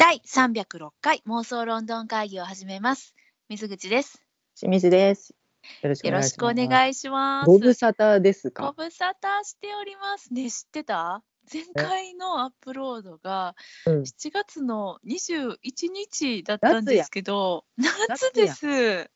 [0.00, 3.14] 第306回妄想ロンドン会議を始めます。
[3.50, 4.22] 水口です。
[4.58, 5.34] 清水です。
[5.82, 7.46] よろしくお願いします。
[7.46, 8.74] ご無沙汰ですごか。
[8.78, 10.50] 無沙汰しておりますね。
[10.50, 11.22] 知ってた？
[11.52, 15.58] 前回のアップロードがうん、7月の21
[15.92, 17.66] 日だったんですけど、
[18.08, 19.10] 夏です。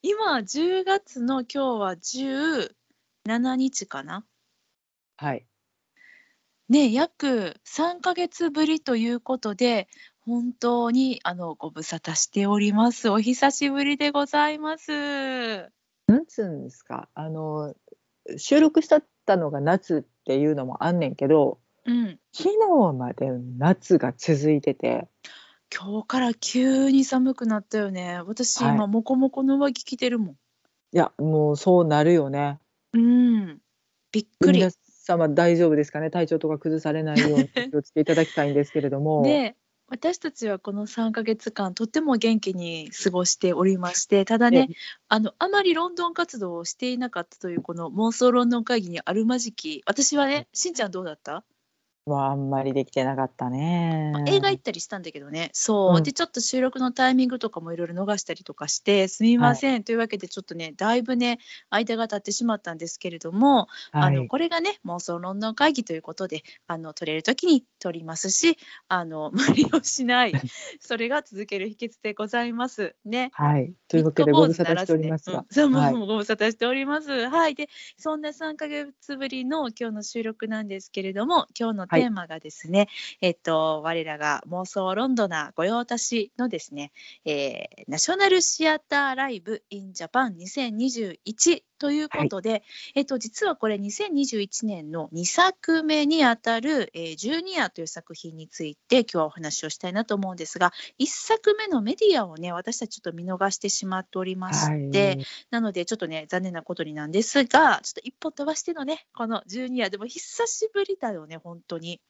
[0.00, 4.24] 今10月の今日は17日かな？
[5.18, 5.44] はい。
[6.70, 9.88] ね、約3ヶ月ぶりということで、
[10.30, 13.10] 本当にあのご無沙汰しております。
[13.10, 14.92] お久しぶりでございます。
[16.06, 17.08] なんつうんですか？
[17.14, 17.74] あの
[18.36, 25.08] 収録したったのが夏っていうのもあんねんけど、うん、昨日まで夏が続いてて、
[25.76, 28.20] 今日から急に寒くなったよね。
[28.24, 30.30] 私、はい今、もこもこの上着着てるもん。
[30.30, 30.36] い
[30.92, 32.60] やもうそうなるよね。
[32.92, 33.58] うん、
[34.12, 34.70] びっくり皆。
[35.02, 36.10] 様大丈夫ですかね？
[36.10, 39.22] 体調とか崩されないように気をつけていただきたいんですけれども。
[39.26, 39.56] で
[39.90, 44.68] 私たちはこの3ヶ月間とっても元気に過ごしておりましてただね
[45.08, 51.44] あのあまりロンドン活動をしていなかったというこの妄想ロンドン会議にあるまじき私はねしんちゃんどうだった？
[52.06, 54.10] まああんまりできてなかったね。
[54.12, 61.38] まあ映画行ったりしたんだけどねそう、うんでちょっと収録のタイミングとかもいろいろ逃したりとかしてすみません、というわけでちょっとねだいぶね
[61.70, 68.56] 間が経ってしまったんですけれども、はいあのこれがね妄想ロンドン会議ということであの撮れる時に撮りますし
[68.88, 70.32] あの 無理をしない
[70.80, 73.30] それが続ける秘訣でございますね。
[73.32, 73.72] はい。
[73.88, 77.28] というわけでご無沙汰しておりますがうん、そう、もうはいもうご無沙汰しております。
[77.28, 77.54] はい。
[77.54, 82.88] で、そんな3ヶ月ぶりの今日の収録なんですけれども、今日のテテーマがですね、
[83.20, 86.92] えっと、我らが妄想ロンドナー御用達のですね、
[87.24, 92.62] えーナショナルシアターライブインジャパン2021ということで、
[92.94, 112.00] えっと、実はこれ2021年の2作目にあたる、えー、ジュニアという作品について今日はお話をしたいなと思うんですが、1作目のメディアをね、私たちちょっと見逃してしまっておりまして、はいなのでちょっとね、残念なことになんですが、ちょっと一歩飛ばしてのね、このジュニア、でも久しぶりだよね、本当に。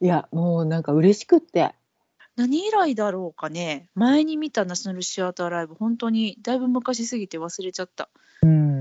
[0.00, 1.74] いやもうなんか嬉しくって。
[2.36, 8.10] 何以来だろうかね、前に見たナショナルシアターライブ、本当にだいぶ昔すぎて忘れちゃった。
[8.42, 8.75] うん。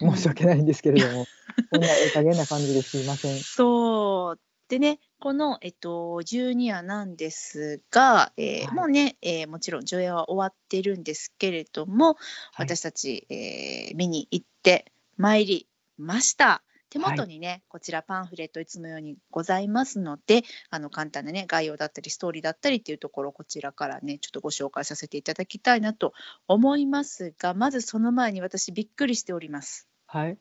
[0.00, 1.26] 申し訳ないんですけれども、
[1.70, 3.38] こんなええ加減な感じですいません。
[3.38, 12.14] そうでね、この、えっと、ジュニアなんですが、えーはいもうね、えーもちろん上映は終わってるんですけれども、
[12.52, 15.68] はい私たち、えー見に行ってまいり
[15.98, 16.62] ました。
[16.94, 26.12] 手元にね、こちらパンフレットいつもようにございますので、あの簡単なね、概要だったり、ストーリーだったりっていうところをこちらからね、ちょっとご紹介させていただきたいなと
[26.46, 29.88] 思いますが、まずその前に私びっくりしております。
[30.06, 30.38] はい。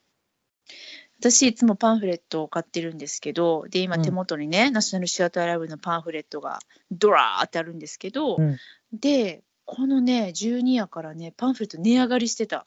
[1.20, 6.60] 私いつもパンフレットを買ってるんですけどで今うん手元にね、ナショナルシアターライブのパンフレットが
[6.92, 8.58] ドラーってあるんですけど、うん
[8.94, 12.64] でこのね12夜からねパンフレット値上がりしてた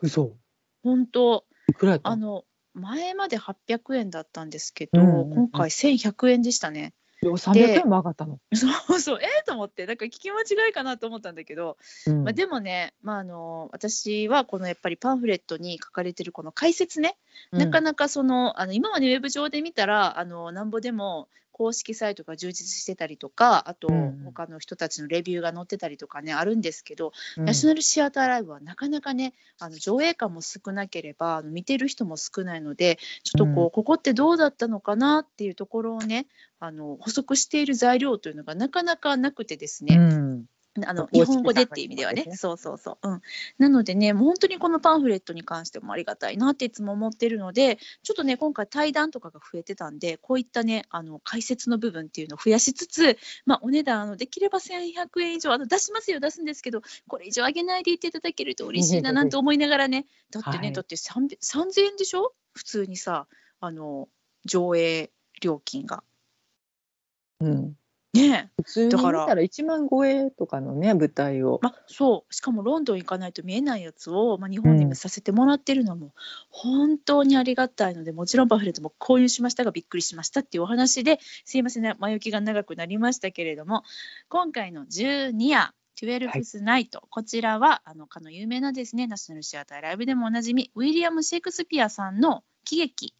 [0.00, 0.36] 嘘。
[0.84, 6.94] 本当いくらやったあの前まで800円だったんですけど、うんうんうん今回1100円でしたね。
[7.38, 8.38] 三百円も上がったの。
[8.52, 17.16] そうそうええと思ってなんか聞き間違いかなと思ったんだけど、うんまあ、でもね、まあ、あの私はこのやっぱりパンフレットに書かれてるこの解説ね
[17.50, 24.24] なかなかそのあの今までウェブ上で見たらあのなんぼでも公式サイトが充実してたりとかあとうん。
[24.24, 27.44] 他の人たちのレビューが載ってたりとかねあるんですけど、うん。
[27.44, 33.70] ナショナルシアターライブはなかなかねあの上映感も少なければあの見てる人も少ないのでちょっとこう、うん。
[33.70, 36.26] ここってどうだったのかなっていうところをね
[36.58, 40.44] あの補足している材料というのがなかなかなくてですね、うん。
[40.86, 42.26] あの日本語でっていう意味ではね。
[42.34, 43.22] そうそうそう、うん、
[43.58, 60.72] なのでねもう本当にこのパンフレットに関してもありがたいなっていつも思ってるのでちょっとね今回対談とかが増えてたんでこういったねあの解説の部分っていうのを増やしつつ、まあ、お値段あのできれば1100円以上あの出しますよ出すんですけどこれ以上上げないでいっていただけると嬉しいななんて思いながらねだってね、はい。
[60.72, 62.34] だって300 3000円でしょ？
[62.52, 63.26] 普通にさ
[63.60, 64.08] あの
[64.44, 66.02] 上映料金が。
[67.40, 67.76] うん。
[68.14, 68.62] ねえ。
[68.62, 69.26] 普通に見だから。
[69.26, 71.58] たら一万超えとかのね舞台を。
[71.62, 72.34] まあ、そう。
[72.34, 76.14] しかもロンドン行かないと見えないやつを、まあ、日本にうんもさせてもらってるのも
[76.50, 83.82] 本当にありがたいのでもちろんパンフレットも購入しましたがびっくりしましたっていうお話ですいませんね前置きが長くなりましたけれども
[84.28, 93.14] 今回の12夜12スナイト、こちらはあのかの有名なですねナショナルシアターライブでもおなじみウィリアム・シェイクスピアさんの喜劇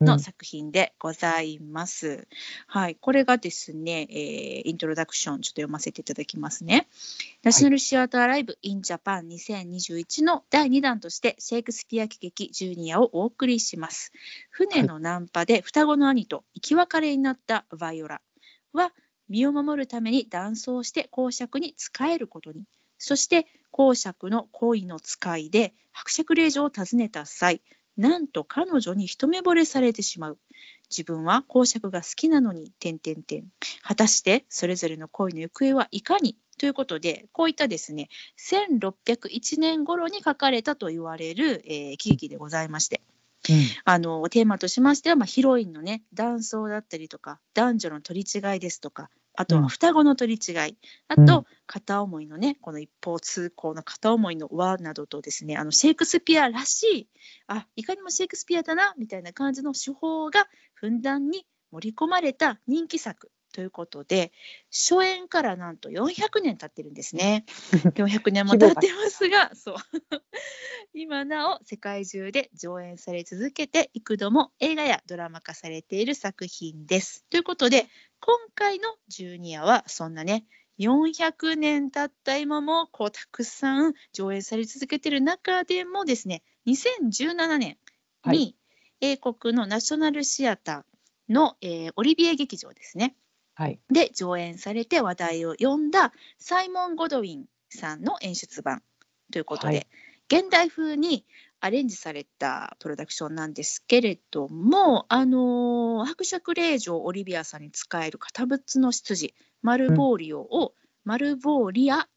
[0.00, 2.28] の作品でございます。
[2.66, 6.88] はい、これがですね、えーイントロダクションちょっと読ませていただきますね。
[7.42, 14.12] ナショナルシアターライブ in Japan 2021の第2弾としてシェイクスピア喜劇ジュニアをお送りします。
[14.50, 18.20] 船のナンパで双子の兄と生き別れになったバイオラ
[18.72, 18.92] は
[19.28, 22.64] 身を守るために男装して公爵に仕えることに
[22.98, 27.60] そして公爵の恋の使いで伯爵令嬢を訪ねた際
[27.98, 30.38] なんと彼女に一目惚れされてしまう。
[30.88, 32.72] 自分は公爵が好きなのに。
[32.78, 33.44] 点点点
[33.82, 36.36] 果たしてそれぞれの恋の行方はいかに？
[36.58, 38.08] ということでこういったですね
[38.38, 43.02] 1601年頃に書かれたと言われる、えー喜劇でございまして。
[43.84, 49.62] あのテーマとしましては、まあ、ヒロインのね男装だったりとか男女の取り違いですとかあとうん。
[49.62, 50.76] は双子の取り違い、
[51.06, 51.26] あうん。
[51.26, 57.08] と片思いのねこの一方通行の片思いの輪などとですねあのシェイクスピアらしい
[57.46, 64.30] あいかにもシェイクスピアだなみたいな感じの手法がふんだんに盛り込まれた人気作ということで
[64.70, 67.44] 初演からなんと400年経ってるんですね。
[67.98, 69.74] 400年も経ってますがそう
[70.94, 77.24] 今なお世界中で上演され続けて幾度も映画やドラマ化されている作品です。
[77.30, 77.88] ということで
[78.20, 80.46] 今回の12夜はそんなね
[80.78, 87.76] 400年経った今もこうたくさん上演され続けている中でもですね2017年
[88.22, 88.54] はに
[89.00, 93.27] 英国のナショナルシアターの、えーオリビエ劇場ですねはい。
[93.90, 98.82] で上演されて話題を呼んだサイモン・ゴドウィンさんの演出版
[99.32, 99.86] ということで、はい。
[100.30, 101.24] 現代風に
[101.60, 110.74] アレンジされたプロダクションなんですけれども、あのー伯爵令嬢オリビアさんに使える堅物の執事マルボーリオを、
[111.04, 112.08] マルボーリア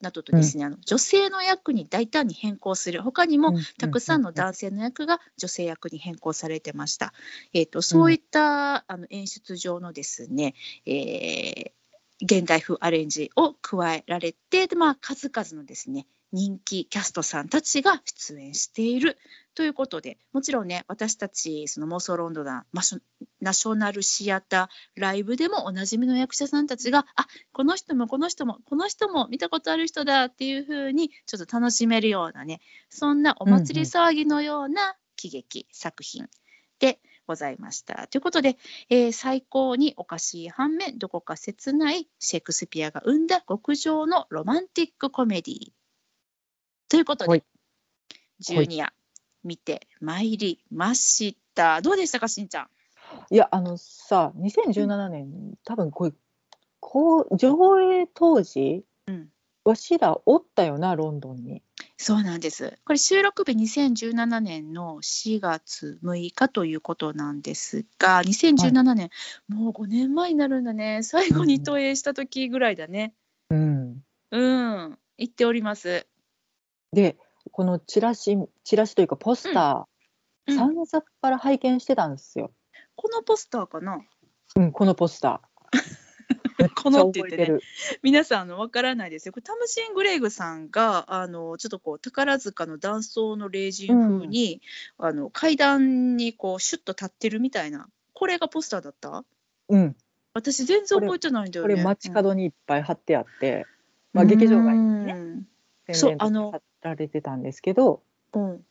[0.00, 3.02] などとですね、あの女性の役に大胆に変更する。
[3.02, 7.12] 他にもたくさんの男性の役が女性役に変更されてました。
[7.54, 10.54] えー、とそういった、あの演出上のですね、
[10.84, 11.70] えー
[12.22, 19.18] 現代風アレンジを加えられて、でまあ、数々のですね人気キャストさんたちが出演している
[19.56, 32.60] ということでもちろんね私たちその妄想ロンドンナショナルシアターライブでもおなじみの役者さんたちがあこの人もこの人もこの人も見たことある人だっていう風にちょっと楽しめるようなね
[32.90, 36.28] そんなお祭り騒ぎのような喜劇作品
[36.78, 38.08] でございました。
[38.08, 38.58] ということで、
[38.90, 45.72] えー最高におかしい反面どこか切ないシェイクスピアが生んだ極上のロマンティックコメディ
[46.90, 47.42] ということで、はい。
[48.42, 48.92] 12夜
[49.46, 51.80] 見てまいりました。
[51.80, 52.68] どうでしたかしんちゃん？
[53.30, 56.14] いや、あのさ、2017年、多分こういう、
[56.80, 59.28] こう、上映当時、うん
[59.64, 61.60] わしらおったよな、ロンドンに。
[61.96, 62.78] そうなんです。
[62.84, 69.10] これ収録日2017年の4月6日ということなんですが、2017年、
[69.48, 71.02] もう5年前になるんだね。
[71.02, 73.12] 最後に投影した時ぐらいだね。
[73.50, 74.04] うん。
[74.30, 76.06] うん、言っております。
[76.92, 77.16] で、
[77.50, 79.86] このチラシ、チラシというかポスター、うん
[80.48, 82.52] 三冊から拝見してたんですよ。
[82.94, 84.00] このポスターかな？
[84.54, 86.70] うん、このポスター。
[86.82, 87.62] このって言ってねめちゃ覚える。
[88.02, 89.32] 皆さんあのわからないですよ。
[89.32, 94.62] これタムシン・グレイグさんがあのちょっとこう宝塚の断層の霊人風に、
[94.98, 99.24] あの階段にこうシュッと立ってるみたいなこれがポスターだった？
[99.68, 99.96] うん、
[100.32, 101.74] 私全然覚えてないんだよね。
[101.74, 103.64] これ街角にいっぱい貼ってあって、うん
[104.12, 105.48] まあ劇場外にうん
[105.88, 108.02] ねそう宣伝とあのられてたんですけど、
[108.32, 108.64] うん。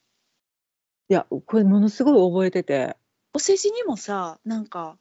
[1.07, 2.97] いや、これものすごい覚えてて、
[3.35, 4.97] お世辞にもさなんか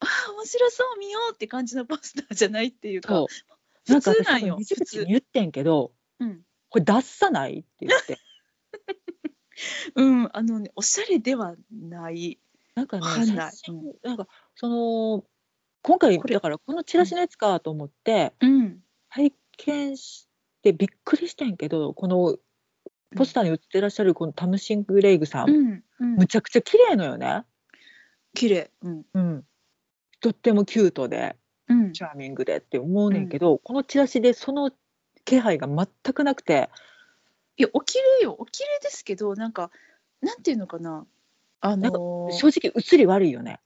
[0.00, 3.26] あー面白そう見ようって感じのポスターじゃないっていうかそ
[3.86, 3.92] う。
[3.92, 4.32] な普んか私多分通。
[4.32, 6.40] なんよ西普通口に言ってんけど、うん、
[6.70, 8.18] これ出さないって言って。
[9.94, 12.38] うん、あのねおしゃれではない。
[12.74, 15.24] なんかね、わかんなんかその
[15.82, 16.34] 今回これ。
[16.34, 18.82] だからこのチラシのやつかと思ってうん。
[19.08, 20.28] 拝見し
[20.62, 22.38] てびっくりしてんけどこの
[23.16, 26.14] ポスターに写ってらっしゃるこのタムシング・レイグさん、うんうん。
[26.16, 27.44] むちゃくちゃ綺麗のよね、
[28.34, 28.70] 綺麗。
[28.82, 29.02] うん。
[29.14, 29.44] うん、
[30.20, 31.36] とってもキュートで
[31.68, 31.92] うん。
[31.92, 34.70] チャーミングでって思うねんけど、このチラシでその
[35.24, 36.70] 気配が全くなくて。
[37.58, 38.36] いやお綺麗よ。
[38.38, 39.70] お綺麗ですけどなんか
[40.20, 41.06] なんていうのかな。
[41.60, 42.32] あのー。
[42.32, 43.60] 正直写り悪いよね。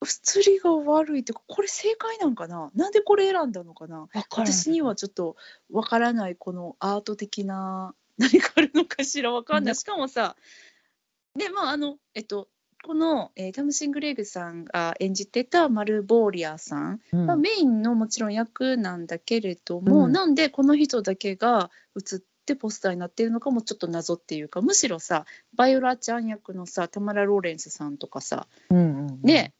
[0.00, 2.70] 写りが悪いってかこれ正解なんかな。
[2.74, 4.08] なんでこれ選んだのかな。
[4.30, 5.36] 私にはちょっと
[5.70, 7.94] わからないこのアート的な
[8.30, 10.36] 何かあるのかしらわかんなねいしかもさ
[11.36, 12.48] でまああのえっと
[12.84, 17.26] この、えータムシン・グレイグさんが演じてたマルボーリアさん、うん。
[17.26, 20.12] まあ、メインのもちろん役なんだけれども、うん。
[20.12, 29.20] なんでこの人だけが映ってポスターになってるのかもちょっと謎っていうかむしろさバイオラちゃん役のさタマラ・ローレンスさんとかさうんうんうん。
[29.22, 29.52] ね、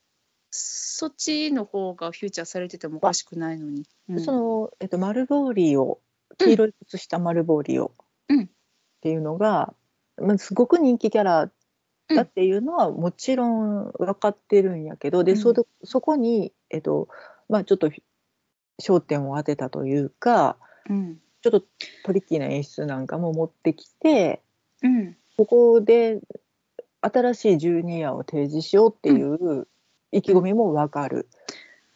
[0.50, 3.85] そっちの方がフューチャーされててもおかしくないのに。
[4.09, 4.21] うん。
[4.21, 6.00] その、えっと、マルボーリーを
[6.38, 7.93] 黄色い靴下マルボーリーを、
[8.28, 8.44] うん。
[8.44, 8.49] っ
[9.00, 9.75] ていうのが、
[10.20, 11.50] まあ、すごく人気キャラ
[12.14, 15.38] だっていうのはもちろん分かってるんやけど、でうん。
[15.38, 17.08] そどそこに、えっと
[17.49, 17.90] まあ、ちょっと
[18.82, 20.56] 焦点を当てたというか
[20.88, 21.18] うん。
[21.42, 21.66] ちょっと
[22.04, 24.42] トリッキーな演出なんかも持ってきて
[24.82, 25.16] うん。
[25.37, 26.20] ここで
[27.00, 29.68] 新しいジュニアを提示しようっていう
[30.11, 31.28] 意気込みもわかる。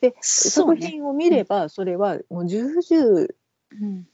[0.00, 0.14] で。
[0.20, 3.28] 作品を見ればそれはもう重々
[3.80, 4.06] うん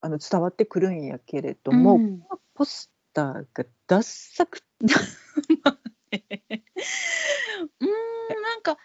[0.00, 2.22] あの伝わってくるんやけれども、うん。
[2.54, 4.88] ポスターがダッサく うー
[7.88, 8.78] んなんか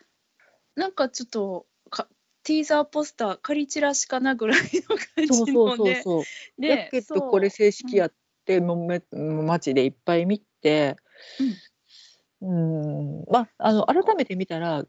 [0.75, 2.07] なんかちょっとか
[2.43, 6.01] ティーザーポスター仮チラシかなぐらいの感そうじのそうそうね。
[6.03, 6.61] そう。
[6.61, 8.13] ねだけそうどこれ正式やっ
[8.45, 10.97] て、もうめ街でいっぱい見て、
[12.41, 14.87] うん、まああの改めて見たら、ん。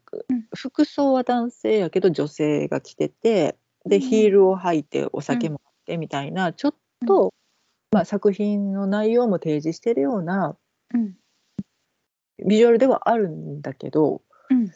[0.57, 4.03] 服装は男性やけど女性が着ててで、うん。
[4.03, 6.75] ヒールを履いてお酒もあってみたいな、ちょっ
[7.07, 7.35] と、
[7.91, 10.57] まあ、作品の内容も提示してるような
[10.95, 11.15] うん。
[12.47, 14.73] ビジュアルではあるんだけど、うん。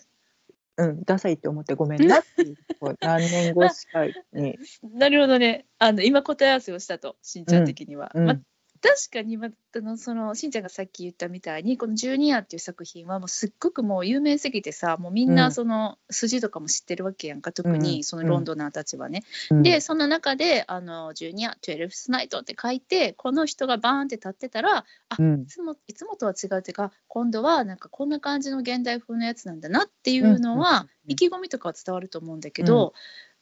[0.78, 2.56] うん、ダサいって思ってごめんなっていう
[3.00, 4.58] 何年後かに。
[4.92, 5.66] なるほどね。
[5.78, 8.12] あの今答え合わせをしたとしんちゃん的には。
[8.14, 8.26] うん。
[8.26, 8.40] まあ
[8.82, 17.78] 確かに、まあのそのしんちゃんがさっき言ったみたいにこの「ジュニア」っていう作品はもうすっごくもう有名すぎてさもうみんうなんその筋とかも知ってるわけやんか、特うん。
[17.78, 19.22] にそのロンドナーたちはね。
[19.50, 19.62] うん。
[19.62, 25.42] でその中で「あのジュニア12スナイト」って書いてこの人がバーンって立ってたらあうん。
[25.42, 32.94] いつもいつもとは違うっていうか今度はなんかこんな感じの現代風のやつなんだなっていうのは、意気込みとかは伝わると思うんだけど、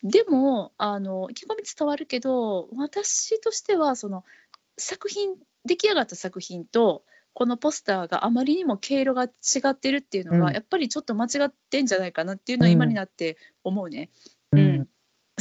[0.02, 4.22] でもあの意気込み伝わるけど私としてはその
[4.76, 9.28] 作品出来上がった作品とこのポスターがあまりにも毛色が違
[9.68, 10.54] ってるっていうのは、うん。
[10.54, 14.10] やっぱりちょっと間違ってんじゃないかなっていうのは今になって思うね。
[14.52, 14.66] ううん。
[14.82, 14.88] ん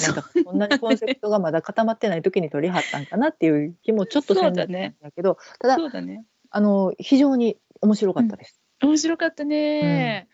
[0.01, 6.25] なんかこんなにコンセプトがまだ固まってない時に取りはったんかなっていう気もちょっとせんでもないんだけどただそうだね。
[6.49, 8.59] あの非常に面白かったです。
[8.81, 10.27] 面白かったね、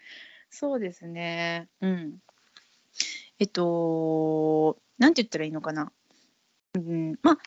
[0.49, 1.67] そうですね。
[1.81, 2.17] うん。
[3.39, 5.91] えっとなんて言ったらいいのかな。
[6.75, 7.19] うん。
[7.21, 7.37] まあ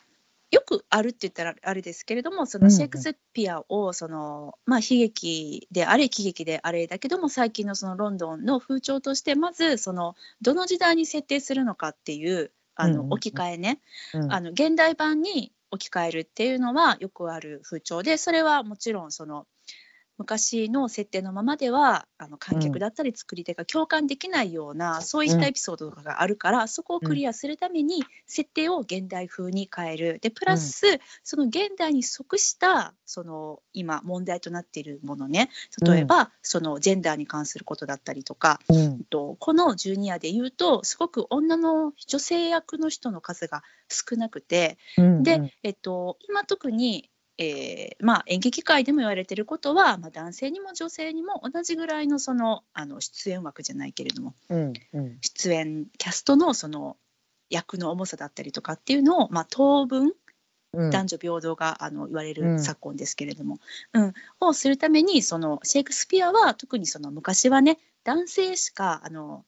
[0.53, 13.79] よくあるって言ったらあれですけれどもそのシェイクスピアをその、まあ、悲劇であれ喜劇であれだけども最近のそのロンドンの風潮としてまずそのどの時代に設定するのかっていうあの置き換えね、
[14.13, 14.31] うん。
[14.31, 19.47] あの現代版に置き換えるっていうのはよくある風潮でそれはもちろんその
[20.23, 30.19] 昔の設定のままではあの観客だったり作り手が共感できないような、そういったエピソードとかがあるから、そこをクリアするために設定を現代風に変える。
[30.21, 30.85] でプラス、
[31.23, 35.49] その現代に即したその今問題となっているものね。
[35.85, 38.59] 例えば、そのジェンダーに関することだったりとか、
[39.09, 45.23] とこのジュニアで言うとすごく女の女性役の人の数が少なくて、うん。
[45.23, 55.17] で、えっと、今特に、えーまあ、演劇界でも言われてることは、まあ、男性にも女性にも同じぐらいのそのあの出演枠じゃないけれどもうんうん。
[55.21, 56.97] 出演キャストのその
[57.49, 60.13] 役の重さだったりとかっていうのを、まあ、当分
[60.73, 60.89] うん。
[60.89, 62.55] 男女平等があの言われうん。
[62.55, 63.59] る昨今ですけれども、
[63.93, 64.13] うん。
[64.39, 69.45] をするためにそのシェイクスピアは特にその昔はね男性しかあの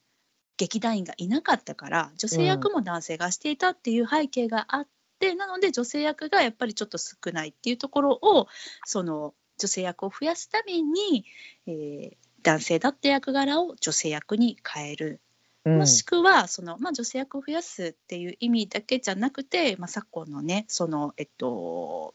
[0.57, 4.87] 劇団員がいなかったから女性役も男性がしていたっていう背景があっ
[5.19, 8.47] て、なので女性役がやっぱりちょっと少ないっていうところを
[8.85, 11.25] その女性役を増やすために、
[11.67, 15.19] えー男性だった役柄を女性役に変える。
[15.65, 15.77] うん。
[15.79, 22.13] もしくはその、まあ、女性役を増やすっていう意味だけじゃなくて、まあ、昨今のねその、えっと、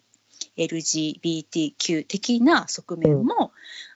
[0.57, 3.53] LGBTQ 的な側面も、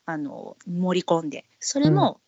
[0.07, 2.21] あの盛り込んでそれも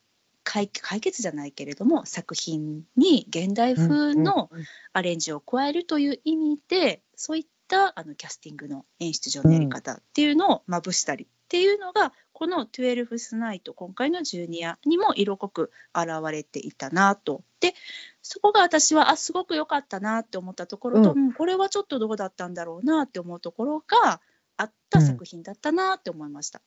[0.47, 4.49] 解解決じゃないけれども作品に現代風の
[4.93, 17.43] アレンジを加えるという意味で、そういったあのキャスティングの演出上のやり方っていうのをまぶしたりっていうのがこの「12スナイト」今回の「ジュニア」にも色濃く現れていたなと。
[17.59, 17.75] で
[18.23, 24.21] そこが私はあすごく良かったなって思ったところと、ううんこれはちょっとどうだったんだろうなって思うところが
[24.57, 26.63] あった作品だったなって思いました。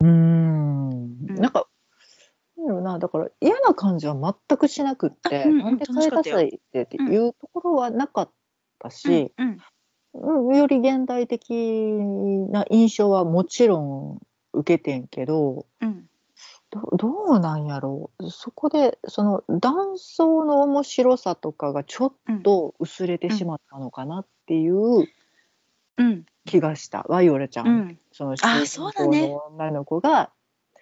[0.00, 1.26] うん。
[1.34, 1.50] なん。
[1.50, 1.73] かなん
[2.66, 8.30] だろうなだから嫌な感じは全くしなくって、あうんうんなんで変えたさいっていうところはなかっ
[8.78, 9.58] たし、うん
[10.14, 10.56] うん。
[10.56, 11.50] より現代的
[12.50, 14.20] な印象はもちろん
[14.52, 16.08] 受けてんけどうん。
[16.70, 18.30] どどうなんやろう。
[18.30, 22.42] そこでその断層の面白さとかがちょっうん。
[22.42, 25.06] と薄れてしまったのかなっていう
[25.96, 26.26] うん。
[26.46, 27.98] 気がした、ワイオレちゃん、うん。
[28.12, 30.30] そのあ主人公の女の子が、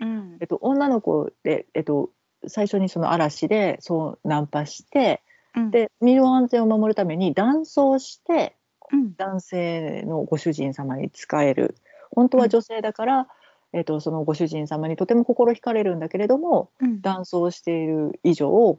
[0.00, 0.38] うん。
[0.40, 2.10] えっと、女の子で、えっと、
[2.46, 5.22] 最初にその嵐でそうナンパして
[5.54, 5.70] うん。
[5.70, 8.56] で身の安全を守るために断層して
[8.92, 9.14] うん。
[9.16, 11.76] 男性のご主人様に仕える。
[12.10, 13.28] 本当は女性だから、
[13.72, 17.00] えっと、そのご主人様にとても心惹かれるんだけれどもうん。
[17.00, 18.78] 断層している以上、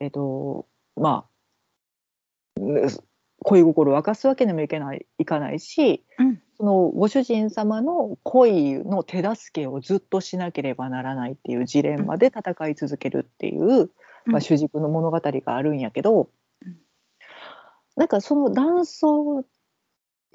[0.00, 2.88] えっと、まあうん
[3.46, 6.42] 恋心を沸かすわけにもいけないいかないしうん。
[6.56, 13.90] そのご主人様の恋の手助けをずっとしなければならないっていうジレンマで戦い続けるっていう、
[14.24, 16.30] まあ、主軸の物語があるんやけど、
[16.64, 16.76] うん。
[17.94, 19.44] なんかその断層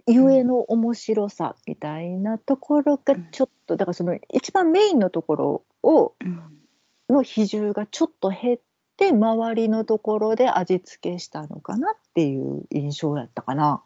[0.08, 6.62] ゆえの面白さみたいなところがちょっと、だからその一番メインのところをうん。
[7.10, 8.60] の比重がちょっと減っ
[9.02, 13.82] て周りのところで味付けしたのかなっていう印象やったかな。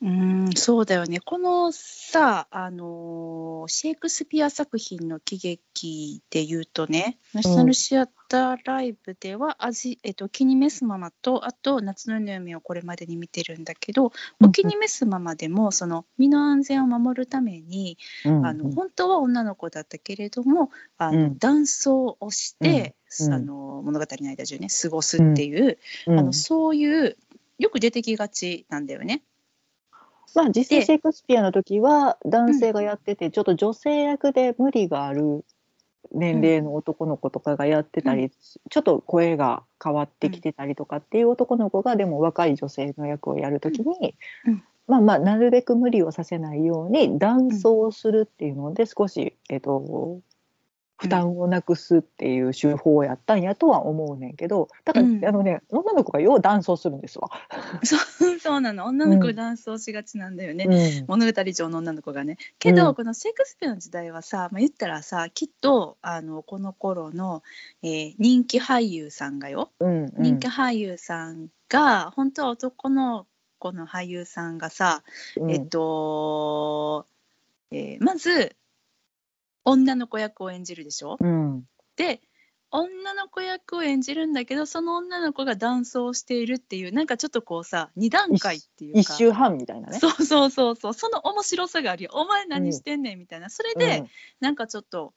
[0.00, 1.18] うんそうだよね。
[1.18, 21.38] このさ、あのーシェイクスピア作品の喜劇で言うとね、ナショナルシアターライブでは、あじえっと、お気に召すままと、あと、夏の夜の夢をこれまでに見てるんだけど、お気に召すままでも、その身の安全を守るために、うんあの本当は女の子だったけれども、あのうん。
[21.38, 26.18] 男装をして、うんあの物語の間中ね、過ごすっていう、うん。
[26.18, 27.16] あのそういう、
[27.58, 29.22] よく出てきがちなんだよね。
[30.38, 35.44] まあ、実際でシェイクスピアの時は男性がやってて、ちょっと女性役で無理がある
[36.12, 44.14] 年齢の男の子とかがやってたり、ちょっと声が変わってきてたりとかっていう男の子がでも若い女性の役をやる時に、
[44.46, 44.62] うん。
[44.86, 50.20] まあまあなるべく無理をさせないように男装をするっていうので少し、えっと
[50.98, 55.24] 負担をなくすっていう手法をやったんやとは思うねんけどだから、うん。
[55.24, 57.30] あのね女の子がよう男装するんですわ。
[57.84, 58.84] そう そうなの。
[58.86, 59.20] 女のうん。
[59.20, 61.06] 子男装しがちなんだよね、うん。
[61.06, 62.36] 物語上の女の子がね。
[62.58, 62.94] けど、うん。
[62.94, 67.42] このシェイクスピアの時代はさ、まあ、言ったらさきっとあのこの頃の、
[67.82, 69.70] えー人気俳優さんがよ。
[69.78, 70.12] うんうん。
[70.18, 73.26] 人気俳優さんが、本当は男の
[73.58, 75.02] 子の俳優さんがさ、
[75.36, 75.50] うん。
[75.50, 77.06] えっと、
[77.70, 78.56] えーまず
[79.70, 81.16] 女の子役を演じるでしょ？
[81.20, 81.64] うん。
[81.96, 82.20] で
[82.70, 89.00] 女の子役を演じるんだけどその女の子が男装しているっていうなんかちょっとこうさ二段階っていうか。
[89.00, 89.98] 一周半みたいなね。
[89.98, 90.92] そうそうそうそう。
[90.92, 92.10] その面白さがあるよ。
[92.12, 94.04] お前何してんねんみたいな、それで、
[94.40, 95.14] なんかちょっと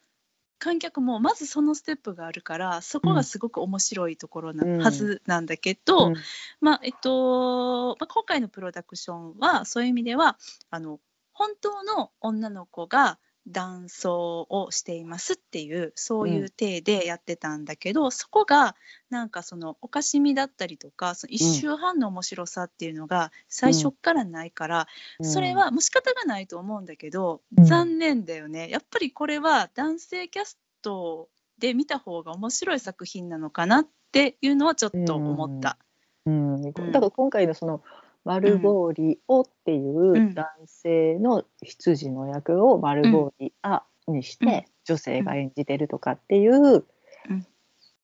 [0.59, 6.15] 観客もまずそのステップがあるからそこがすごく面白いところなうんはずなんだけど、うん。
[6.61, 10.37] まあえっと、まあ、今回のプロダクションはそういう意味では
[10.69, 10.99] あの
[11.33, 13.19] 本当の女の子が
[13.51, 18.75] 男装をしていますっていうそういう体でやってたんだけど、そこが
[19.09, 24.87] なんかそのおかしみだったりとかその一周半の面白さっていうのが最初っからないから、
[25.19, 25.25] うん。
[25.25, 27.65] それはもう仕方がないと思うんだけど、うん。
[27.65, 28.69] 残念だよね。
[28.69, 35.77] やっぱりこれは男性キャストで見た方が面白い作品なのかなっていうのはちょっと思った。
[36.25, 37.81] うん、だから今回のその
[38.23, 44.47] マルボーリオっていんう男性の羊の役をマルボーリアにしうん。
[44.47, 46.85] て女性が演じてるとかっていう、
[47.29, 47.45] うん。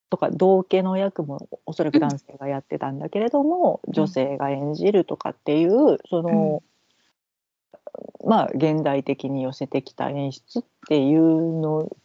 [0.10, 6.64] とか同家の役もおそらく男性がやってたんだけれども、女性が演じるとかっていうその、
[8.26, 11.96] まあ現代的に寄せてきた演出っていうの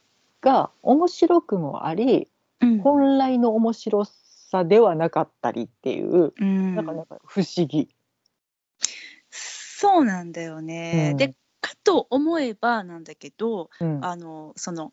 [0.41, 2.29] が面白くもあり
[2.61, 2.79] うん。
[2.79, 6.33] 本来の面白さではなかったりっていう。
[6.39, 6.75] うん。
[6.75, 7.89] なんかなんか不思議。
[9.83, 11.09] そうなんだよね。
[11.11, 11.17] うん。
[11.17, 14.05] でかと思えばなんだけどうん。
[14.05, 14.93] あのその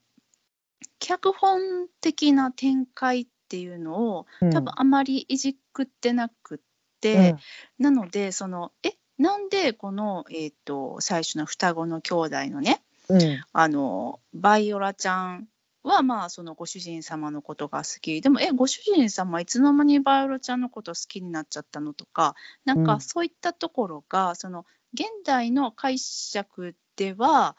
[0.97, 1.61] 脚本
[2.01, 6.59] 的な展開っていうのを多分あまりいじくってなくっ
[7.01, 7.35] て、
[7.77, 13.21] なのでそのえなんでこの、えー、と最初の双子の兄弟のねうん。
[13.21, 15.47] うんあのバイオラちゃん
[15.83, 18.21] はまあそのご主人様のことが好き。
[18.21, 22.85] でもえご主人様いつの間にバイオラちゃんのこと好きになっちゃったのとかなんうん。
[22.85, 27.55] かそういったところが、その現代の解釈では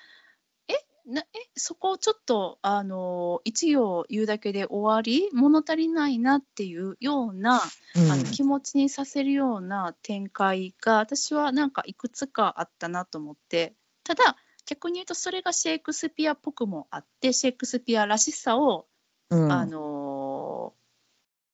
[0.69, 0.75] え
[1.07, 7.61] なえそこをちょっとあの一行言うだけで終わり物足りないなっていうようなあ
[7.97, 13.75] の気持ちにさせるような展開が私はなんかいくつかあったなと思って。
[14.03, 18.87] ただ逆に言うとそれがシェイクスピアっぽくもあってシェイクスピアらしさを、
[19.31, 19.53] うん。
[19.53, 20.19] あの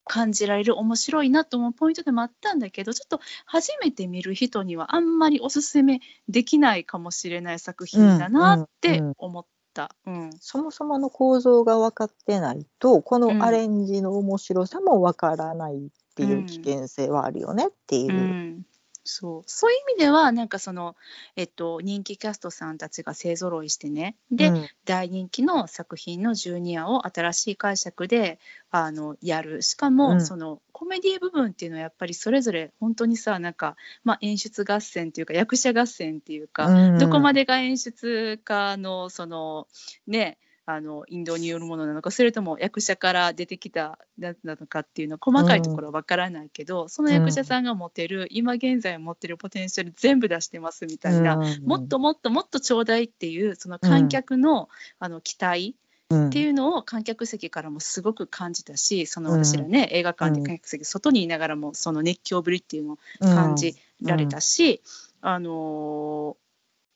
[0.06, 9.90] 感じられる面白いなと思うポイントでもあったんだけどちょっと初めて見る人にはあんまりおすすめできないかもしれない作品だなって思った。
[10.06, 10.30] うん。
[10.40, 13.38] そもそもの構造が分かってないとこうん。
[13.38, 18.12] のアレンジの面白さも分からないっていう危険性はあるよねっていう。
[18.12, 18.14] う。
[18.14, 18.62] ん、
[19.06, 19.42] そう。
[19.46, 20.96] そういう意味ではなんかその、
[21.36, 24.16] えっと、人気キャストさんたちが勢ぞろいしてね。
[24.30, 24.68] で、うん。
[24.84, 28.38] 大人気の作品のジュニアを新しい解釈で
[28.70, 29.62] あのやる。
[29.62, 30.20] しかも、うん。
[30.24, 36.98] そのコメディ部分っていうのはやっぱりそれぞれ本当にさなんか、まあ、演出合戦っていうか役者合戦っていうか、うん。
[36.98, 39.68] どこまでが演出家のその
[40.06, 51.64] ねあの引導によるものなのかそれとも役者から出てきたななのかっていうの細かいところはわからないけど、その役者さんが持ってる、今現在持ってるポテンシャル全部出してますみたいな、うん。
[51.64, 55.76] もっともっともっとちょうだいっていうその観客の,、あの期待
[56.10, 56.26] うん。
[56.28, 59.44] っていうのを観客席からもすごく感じたしそのうん。
[59.44, 64.82] 私らね、映画館で観客席外にいながらもその熱狂ぶりっていうのを感じられたし、
[65.20, 66.45] あのー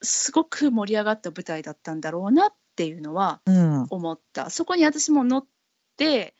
[0.03, 3.87] すごく盛り上がった舞台だったんだろうなっていうのはうん。
[3.91, 4.51] 思った。
[4.51, 5.47] そこに私も乗っ
[5.97, 6.35] て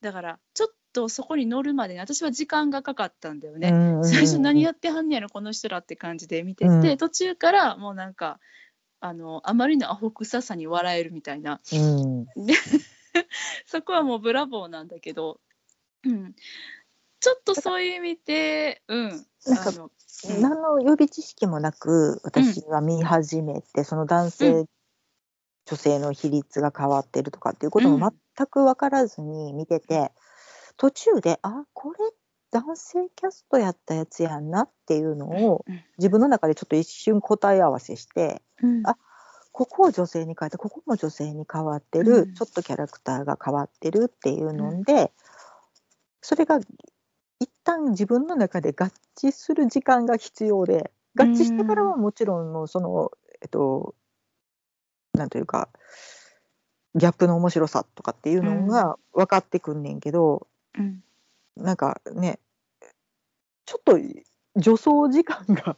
[0.00, 3.70] だからちょっとそこに乗るまでに私は時間がかかったんだよね。
[3.70, 6.96] うん最初何やってはんねやろこの人らって感じで見てて、うん。
[6.96, 8.40] 途中からもうなんか
[9.00, 11.60] あのあまりのアホ臭さに笑えるみたいな。
[11.72, 12.26] うん。
[13.66, 15.40] そこはもうブラボーなんだけど、
[16.04, 16.34] うん、
[17.24, 19.08] ちょっとそういう意味で、うん、
[19.46, 20.42] なんかうん。
[20.42, 24.68] 何の予備知識もなく私は見始めて、その男性、う
[25.64, 30.12] 女性の比率が変わってるとかっていうことも全く分からずに見てて、
[30.76, 31.98] 途中であこれ
[32.50, 35.82] 男性キャストやったやつやんなっていうのをうん。
[35.96, 38.86] 自分の中でちょっと一瞬答え合わせしてうん。
[38.86, 38.98] あ
[39.50, 42.34] ここを女性に変えてここも女性に変わってる、うん。
[42.34, 45.10] ちょっとキャラクターが変わってるっていうので、
[46.20, 46.58] それが
[47.44, 53.94] 一旦自分の中で合致する時間が必要で合致してからはもちろんのそのえっと
[55.12, 55.68] なんというか
[56.94, 60.46] ギャップの面白さとかっていうのが分かってくんねんけど、
[60.78, 61.02] うん。
[61.56, 62.40] なんかね
[63.66, 63.96] ちょっと
[64.56, 65.76] 助走時間が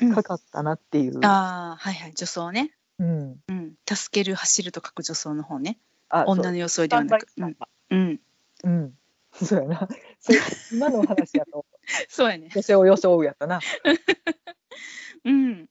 [0.00, 0.14] うん。
[0.14, 1.18] かかったなっていう。
[1.24, 2.14] ああはいはい。
[2.14, 5.78] 女装ね、うん、うん、助ける走ると書く女装の方ね。
[6.26, 7.26] 女の装いではなく。
[7.36, 7.56] うん、
[7.90, 8.20] うん、
[8.64, 8.94] うん、
[9.44, 9.88] そうやな。
[10.18, 10.36] そう
[10.72, 11.66] 今の話やと。
[12.08, 12.50] そうやね。
[12.54, 13.60] 女性を装うやったな。
[15.24, 15.68] うん。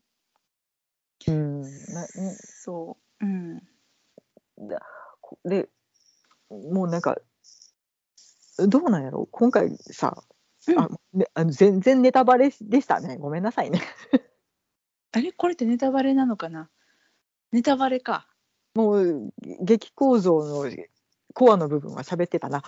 [1.27, 3.25] うん、なそう。
[3.25, 3.57] うん。
[4.67, 4.81] だ
[5.21, 5.69] こで
[6.49, 7.17] もうなんか
[8.57, 10.23] どうなんやろ今回さ、
[10.67, 10.79] うん。
[10.79, 13.17] あね、あの全然ネタバレでしたね。
[13.17, 13.81] ごめんなさいね。
[15.11, 15.31] あれ？
[15.31, 16.69] これってネタバレなのかな？
[17.51, 18.27] ネタバレか。
[18.75, 20.69] もう劇構造の
[21.33, 22.63] コアの部分は喋ってたな。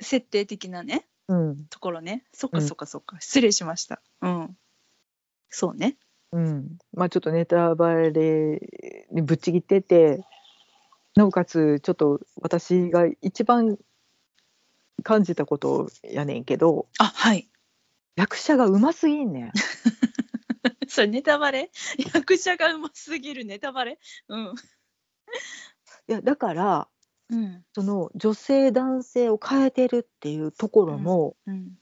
[0.00, 1.06] 設定的なね。
[1.28, 1.66] うん。
[1.66, 2.24] ところね。
[2.32, 2.66] そっかうん。
[2.66, 4.02] そっかそっか、失礼しました。
[4.20, 4.56] うん。
[5.48, 5.96] そうね。
[6.32, 6.78] うん。
[6.92, 8.60] まあちょっとネタバレ
[9.12, 10.24] にぶっちぎってて
[11.14, 13.78] なおかつちょっと私が一番
[15.04, 17.48] 感じたことやねんけどあはい。
[18.16, 19.52] 役者がうますぎんねん。
[20.88, 21.70] それネタバレ？
[22.14, 23.98] 役者がうますぎるネタバレ？
[24.28, 24.54] うん。
[26.08, 26.88] いやだから
[27.30, 27.64] うん。
[27.72, 31.72] その女性男性を変えてるっていうところも、うん。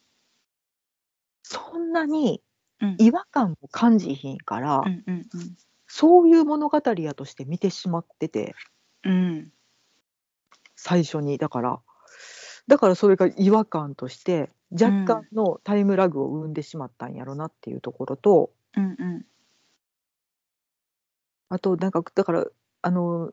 [1.42, 2.42] そんなに
[2.81, 5.26] うん違和感も感じひんから、うんうん
[5.94, 8.55] そういう物語やとして見てしまってて。
[9.05, 9.12] うん。
[9.12, 9.52] うん
[10.74, 11.81] 最初にだから。
[12.66, 19.26] だからそれが違和感として若干のタイムラグを生んでしまったんやろなっていうところと、うんうん。
[21.50, 22.46] あとなんかだから
[22.83, 23.33] あの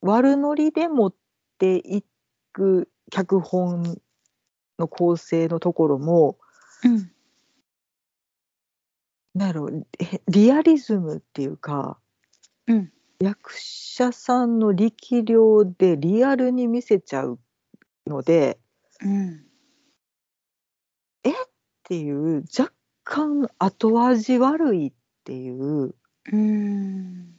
[0.00, 1.14] 悪ノリで持っ
[1.58, 2.04] てい
[2.52, 4.00] く脚本
[4.78, 6.38] の構成のところも
[6.84, 7.10] うん。
[9.34, 11.98] なんやろえリアリズムっていうか
[12.66, 12.92] うん。
[13.18, 17.38] 役者さんの力量でリアルに見せちゃう
[18.06, 18.58] ので
[19.02, 19.46] うん。
[21.86, 22.72] っていう若
[23.04, 24.92] 干後味悪いっ
[25.22, 25.94] ていう
[26.32, 27.36] うん。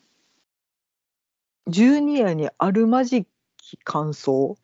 [1.67, 3.27] ジュニアにあるまじき
[3.83, 4.57] 感想。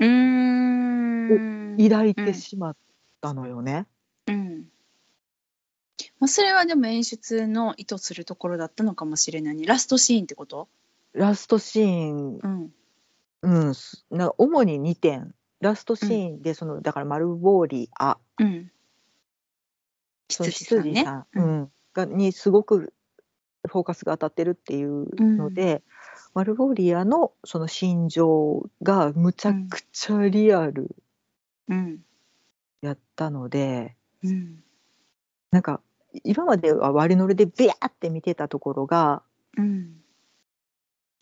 [0.00, 1.76] うん。
[1.78, 2.76] 抱いてしまっ
[3.20, 3.86] たのよね。
[4.26, 4.64] うん。
[6.18, 9.64] まあ、それはでも演出の意図するところだったのかもしれないね。
[9.66, 10.68] ラストシーンってこと？
[11.12, 12.72] ラストシーン、うん。
[13.42, 15.34] うん、すな主に2点。
[15.60, 18.70] ラストシーンでその、だからマルボーリアうん。
[20.28, 20.90] 羊さんね。
[20.90, 21.70] 羊さん、うん。
[21.92, 22.92] がにすごく
[23.68, 25.82] フォーカスが当たってるっていうので、
[26.34, 30.94] マルボーリアのその心情がむちゃくちゃリアル
[31.68, 32.04] うん
[32.82, 34.62] やったので、うん。
[35.50, 35.80] なんか
[36.24, 39.22] 今までは割り乗りでビャーって見てたところが
[39.56, 40.00] うん。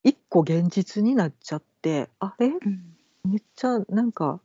[0.02, 2.96] 一個現実になっちゃってあれうん。
[3.24, 4.40] めっちゃなんか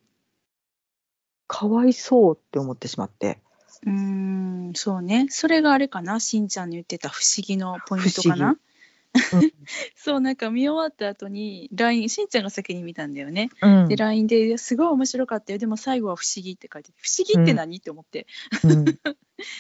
[1.48, 3.40] かわいそうって思ってしまって
[3.86, 5.28] うーんそうね。
[5.30, 6.20] それがあれかな。
[6.20, 8.50] しんちゃんの言ってた不思議のポイントかな。
[8.50, 8.58] うん
[9.96, 13.88] そうなんか見終わった後に LINE しんちゃんが先に見たんだよね、うん。
[13.88, 15.60] で LINE ですごい面白かったよ。
[15.60, 18.28] でも最後は不思議って書いてて不思議って何、って思って。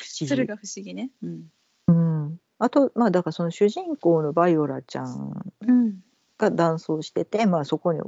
[0.03, 1.09] それが不思議ね。
[1.23, 1.51] うん。
[1.87, 6.03] うん、あとまあだからその主人公のバイオラちゃんうん
[6.37, 8.01] が男装してて、まあ、そこに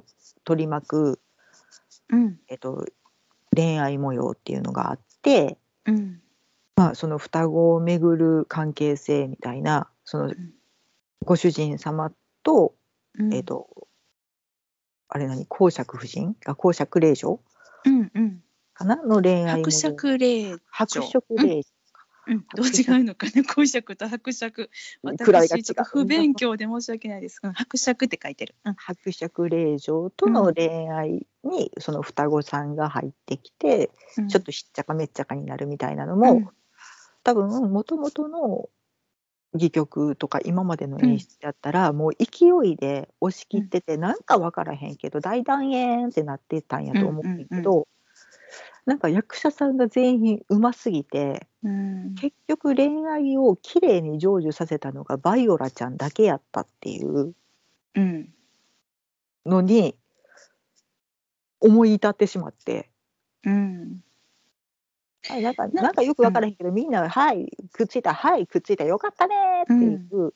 [0.43, 1.19] 取り巻く、
[2.09, 2.39] うん。
[2.47, 2.85] えっと、
[3.55, 6.21] 恋愛模様っていうのがあって、うん。
[6.75, 10.35] まあ、その双子をめぐる関係性みたいなそのん。
[11.25, 12.11] ご主人様
[12.43, 12.73] と、
[13.17, 13.33] うん。
[13.33, 13.67] えっと
[15.09, 15.45] あれ何？
[15.47, 16.35] 公爵夫人？
[16.45, 17.39] あ公爵令嬢？
[17.85, 18.43] うんうん。
[18.73, 18.95] かな？
[18.97, 21.63] の恋愛模伯様爵令伯爵令
[22.29, 24.69] うん、どう違うのかね、 公爵と伯爵。
[25.01, 27.39] 私、ちょっと不勉強で申し訳ないです。
[27.41, 28.55] うん、伯爵って書いてる。
[28.65, 34.27] うん、伯爵令嬢との恋愛にその双子さんが入ってきて、うん。
[34.27, 36.49] ちょっとしっちゃかめっちゃかになるみたいなのも、うん。
[37.23, 38.69] 多分もともとの
[39.55, 47.98] 戯曲とか今までの演出だったら、もう勢いで押し切ってて、なんか分からへんけど大団円ってなってたんやと思うんだけど、うん
[48.89, 57.33] なんか役者さんが全員うますぎてうん、結局恋愛を綺麗に成就させたのがバイオラちゃんだけやったっていう。
[57.95, 58.29] うん、
[59.45, 59.95] のに
[61.59, 62.89] 思い至ってしまって。
[63.43, 64.01] うん、
[65.27, 70.33] はい、なんかななんかよく分からへんけど、みんな「はいくっついたはいくっついたよかったね」っていう、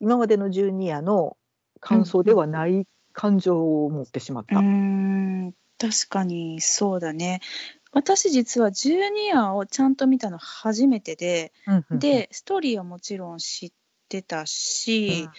[0.00, 1.38] 今までのジュニアの
[1.80, 4.58] 感想ではない感情を持ってしまった。
[4.58, 7.40] うん、確かにそうだね。
[7.92, 13.72] 私実はジュニアをちゃんと見たの初めてで、うんうんでストーリーはもちろん知っ
[14.08, 15.30] てたし、うん。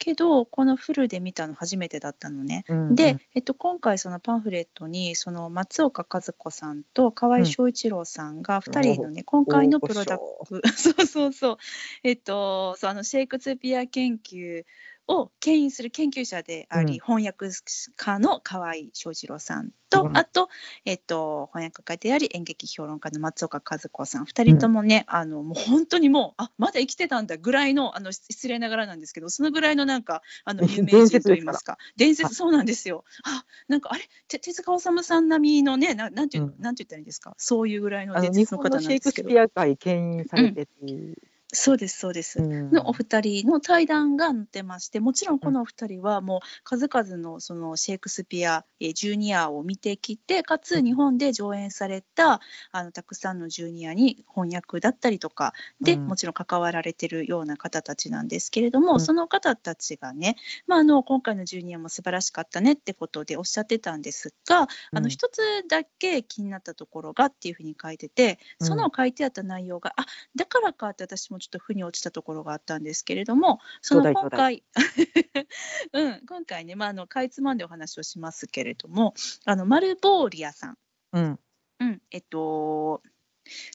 [0.00, 2.64] けどこのフルで見たの初めてだったのね。
[2.68, 10.46] うんで、えっと、今回そのパンフレットにその松岡和子さんと河合翔一郎さんが2人のね、今回のプロダクト。
[10.76, 11.56] そうそうそう。
[12.04, 14.64] えっとそうあのシェイクスピア研究
[15.08, 17.00] を牽引する研究者であり、うん。
[17.00, 17.50] 翻訳
[17.96, 20.16] 家の河合翔一郎さんと、うん。
[20.16, 20.48] あと、
[20.84, 31.78] えっと、翻訳家であり演劇評論家の松岡和子さん2人ともね、あのもう本当にもうあまだ生きてたんだぐらいのあの失礼ながらなんですけどそのぐらいのなんかあの 有名伝人といいますか。
[31.96, 33.04] 伝説そうなんですよ。
[33.24, 34.02] あなんかあれ？
[34.28, 37.34] て手塚治虫さん並みのねななんていうなんて言ったらいいんですか？
[37.38, 39.28] そういうぐらいの伝説の方なんですけど。
[39.28, 41.16] クスピア界牽引されてっていう。
[41.50, 42.40] そうですそうです。
[42.40, 42.70] うん。
[42.70, 56.06] のお二人の対談が載ってましてもちろんこのお二人はもう数々のそのシェイクスピアえージュニアを見てきてかつ日本で上演されたあのたくさんのジュニアに翻訳だったりとかで、うん。
[56.06, 59.00] もちろん関わられてるような方たちなんですけれども、うん。
[59.00, 65.02] その方たちがね、まあ、あの今回のジュニアも素晴らしかったねってことでおっしゃってたんですが、あうん。
[65.04, 70.04] の一つだけ気になったところがっていうふうに書いててその書いてあった内容が、あ
[70.36, 74.62] だからかって私もちょっと腑に落ちたところがあったんですけれどもその今回、
[75.92, 80.78] うん、今回ね、まあ、あのかいつまんでお話をしますけれどもあのマルボーリアさん、
[81.12, 81.40] うん、
[81.80, 83.02] うんえっと、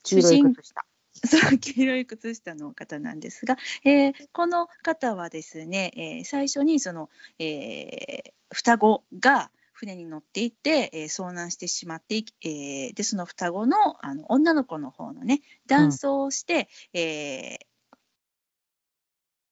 [0.03, 0.85] 黄色い靴下。
[1.25, 9.49] そう 黄色い靴下の方なんですが、えーこの方はですね、えー最初にその、えー双子が
[9.83, 17.65] 船に乗っていて、えー遭難してしまってえーでその双子のあの女の子の方のね断層をして、えー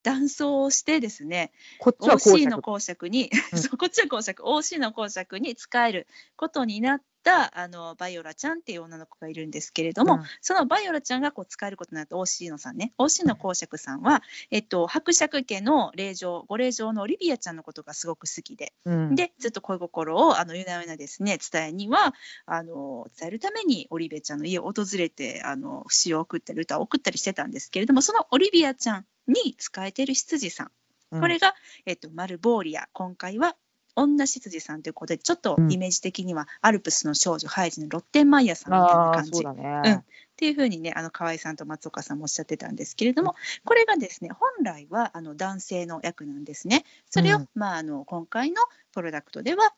[0.03, 3.77] 断層をしてですねこっちは公 OC 爵の公爵に、うん。
[3.77, 4.41] こっちは公爵。
[4.41, 10.23] OC の公爵に使えることになったあのバイオラちゃんっていう女の子がいるんですけれども、うん。
[10.41, 12.93] そのバイオラちゃんがこう使えることになった OC のさんね。
[12.97, 22.13] OC の公爵さんは、えっと、伯爵家の霊嬢ご霊嬢のオリビアちゃんのことがすごく好きで、うん、でずっと恋心をあの夜な夜なですね伝えには
[22.45, 30.71] あの伝えるためにオリビアちゃんの家を訪れてあの詩を送ったり歌を送ったりしてたんですけれどもそのオリビアちゃんに使えてる執事さん。
[31.11, 31.21] うん。
[31.21, 31.55] これが、
[31.85, 32.87] えっと、マルボーリア。
[32.93, 33.55] 今回は
[33.95, 39.31] 女執事さんということでちょっとイメージ的にはアルプスの少女ハイジのロッテンマイヤーさんみたいな感じ。
[39.33, 39.81] そうだね。
[39.85, 39.93] うん。
[39.95, 40.03] っ
[40.37, 46.85] ていうふうにねあの河合さんと松岡さんもおっしゃってたんですけれどもこれがですね本来はあの男性の役なんですね。
[47.09, 47.49] それを、うん。
[47.53, 48.61] まあ、あの今回の
[48.93, 49.73] プロダクトでは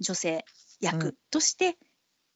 [0.00, 0.44] 女性
[0.80, 1.76] 役として、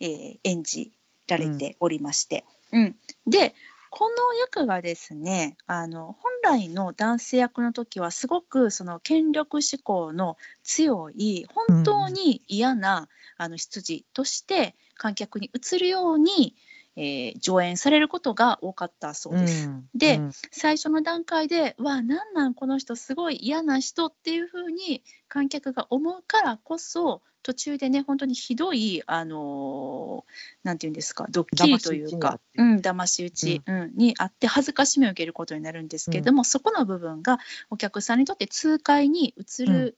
[0.00, 0.92] えー演じ
[1.28, 2.96] られておりまして、うん。
[3.26, 3.54] で
[3.94, 16.56] この役がですねあの本来の男性役の時はすごくその権力志向の強い本当に嫌な、あの執事として観客に映るように、
[16.96, 19.68] えー上演されることが多かったそうです。
[19.68, 33.92] んでうん最初の段階で「わあなんなんこの人すごい嫌な人」っていうふうに観客が思うからこそ途中でね本当にひどいあのーなんていうんですかドッキリというかうん騙し討ち、うん。
[33.94, 37.38] にあって恥ずかしめを受けることになるんですけれども、そこの部分が
[37.70, 39.96] お客さんにとって痛快に映る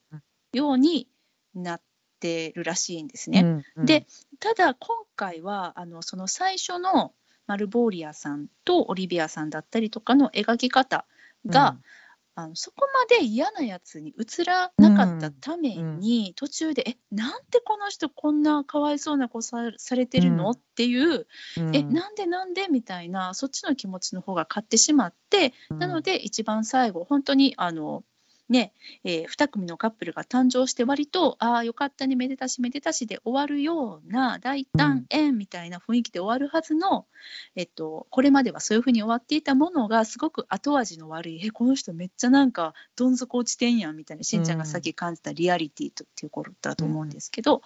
[0.53, 1.09] ように
[1.55, 1.81] なっ
[2.21, 3.43] てるらしいんですね。
[3.43, 3.65] うん。
[3.77, 3.87] うん。
[3.87, 4.07] で
[4.41, 7.13] ただ今回はあのその最初の
[7.47, 11.05] マルボーリアさんとオリビアさんだったりとかの描き方
[11.47, 11.77] が、
[12.37, 21.27] あのそこまで嫌なやつに映らなかったために、途中で「えなんでこの人こんなかわいそうな子さされてるの?」っていう
[21.59, 28.05] 「うんえなんでなんで?」みたいなそっちの気持ちの方が勝ってしまって、なので一番最後本当にあの
[28.49, 28.73] ね
[29.05, 37.07] えー2組のカップルが誕生して割とああよかったねめでたしめでたしで終わるような大団円みたいな雰囲気で終わるはずの、
[37.57, 47.63] えっと、これまではそういうふうに終わっていたものがすごく後味の悪いえこの人めっちゃなんかどん底落ちてんやんみたいなしんちゃんがさっき感じたリアリティとっていうことだと思うんですけど、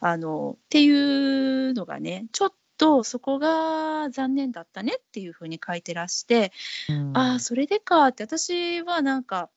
[0.00, 6.52] あのっていうのがねちょっとそこが残念だったねっていうふうに書いてらして、
[6.88, 7.16] うん。
[7.16, 9.50] ああそれでかって私はなんか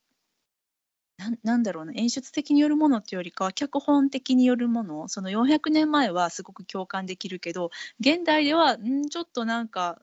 [1.18, 10.02] なんなんだろうな演出的によるものっていうよりかは脚本的によるものその400年前はすごく共感できるけど現代ではんちょっとなんか、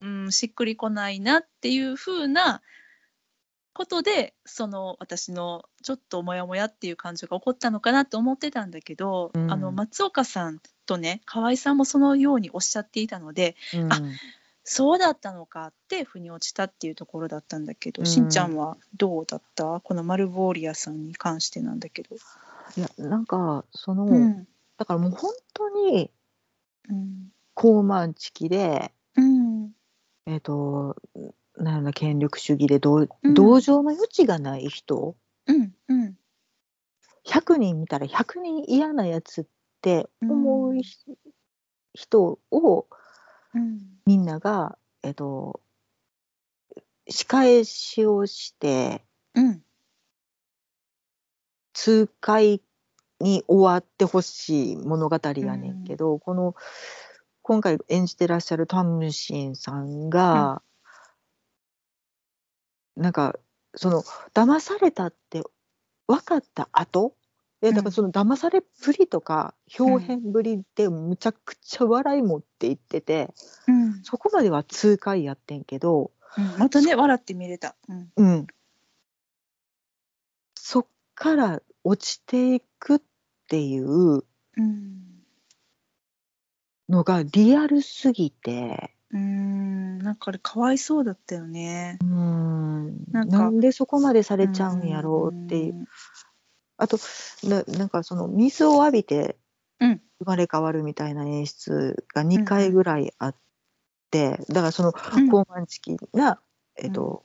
[0.00, 2.62] うん、しっくりこないなっていう風な
[3.74, 9.50] ことでその私のちょっとモヤモヤっていう感情が起こったのかなと思ってたんだけど、うん。
[9.50, 13.92] あの松岡さんとね河合さんもそのようにおっしゃっていたのでうん。
[13.92, 14.00] あ
[14.64, 18.06] そうだったのかって腑に落ちたっていうところだったんだけど、うん。
[18.06, 19.80] しんちゃんはどうだった？
[19.80, 22.16] このマルボーリアさんに関してなんだけど。
[22.76, 24.46] いやなんかその、うん。
[24.78, 26.10] だからもう本当に
[26.88, 27.32] うん。
[27.54, 29.72] 高慢チキでうん。
[30.26, 30.96] えっ、と
[31.56, 33.34] なんやろな権力主義で同,、うん。
[33.34, 35.16] 同情の余地がない人。
[35.46, 36.16] うんうん。
[37.26, 39.44] 100人見たら100人嫌なやつっ
[39.80, 40.96] て思うひ
[41.94, 42.86] 人を
[43.54, 43.80] うん。
[44.06, 45.60] みんなが、えっと
[47.08, 49.62] 仕返しをしてうん。
[51.74, 52.60] 痛快
[53.20, 56.54] に終わってほしい物語やねんけど、この
[57.42, 60.62] 今回演じてらっしゃるタムシンさんが、
[62.96, 63.38] なんか
[63.74, 64.02] その
[64.34, 65.42] 騙されたって
[66.06, 67.14] 分かった後
[67.62, 73.32] いやだからその騙されっぷりとか表現ぶりでむちゃくちゃ笑い持っていってて、
[73.68, 74.02] うん。
[74.02, 76.58] そこまでは痛快やってんけど、うん。
[76.58, 77.76] またね笑って見れた。
[77.88, 78.10] うん。
[78.16, 78.46] うん、
[80.56, 83.00] そっから落ちていくっ
[83.46, 85.02] ていううん。
[86.88, 89.98] のがリアルすぎて、うん。
[89.98, 91.98] なんかあれかわいそうだったよね。
[92.02, 93.04] うん。
[93.10, 95.86] なんかなんでそこまでされちゃうんやろうっていう。
[96.82, 96.98] あと
[97.44, 99.36] ななんかその水を浴びて
[99.80, 100.00] うん。
[100.20, 103.36] 生まれ変わるみたいな演出が2回ぐらいあっ
[104.10, 105.28] て、だからそのうん。
[105.28, 106.40] 高慢チキな、
[106.76, 107.24] えっと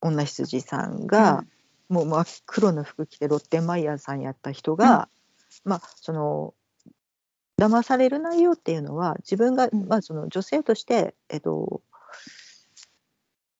[0.00, 1.44] 女羊さんが、
[1.90, 5.10] もう真っ黒の服着てロッテンマイヤーさんやった人が、
[5.64, 6.54] まあその
[7.58, 9.86] 騙される内容っていうのは自分が、うん。
[9.86, 11.82] まあ、その女性として、えっと、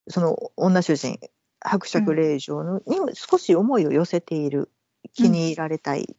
[0.08, 1.18] その女主人
[1.60, 4.70] 伯爵令嬢のにも少し思いを寄せている
[5.14, 6.16] 気に入られたい、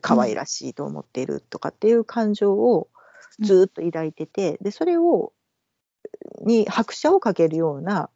[0.00, 2.88] 可愛らしいと思っているとかっていう感情を
[3.40, 5.32] ずっと抱いてて、でそれを
[6.42, 8.10] に拍車をかけるような、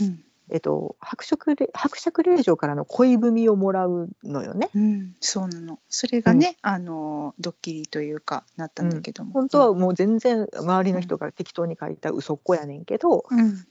[0.00, 0.24] うん。
[0.50, 4.68] えっと、伯爵れ伯爵令嬢からの恋文をもらうのよね。
[4.74, 5.78] うん、そうなの。
[5.88, 9.32] それがね、あのドッキリというかなったんだけども。
[9.32, 13.64] 本当はもう全然周りの人が適当に書いた嘘っ子やねんけど、うん、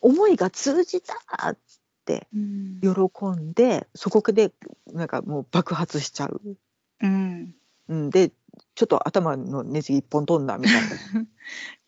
[0.00, 1.14] 思いが通じた
[1.50, 1.58] っ
[2.12, 4.52] 喜んでそこで
[4.92, 6.40] なんかもう爆発しちゃう。
[7.02, 7.54] うん、
[7.88, 8.32] うん、で
[8.74, 11.26] ちょっと頭のネジ一本飛んだみたいな。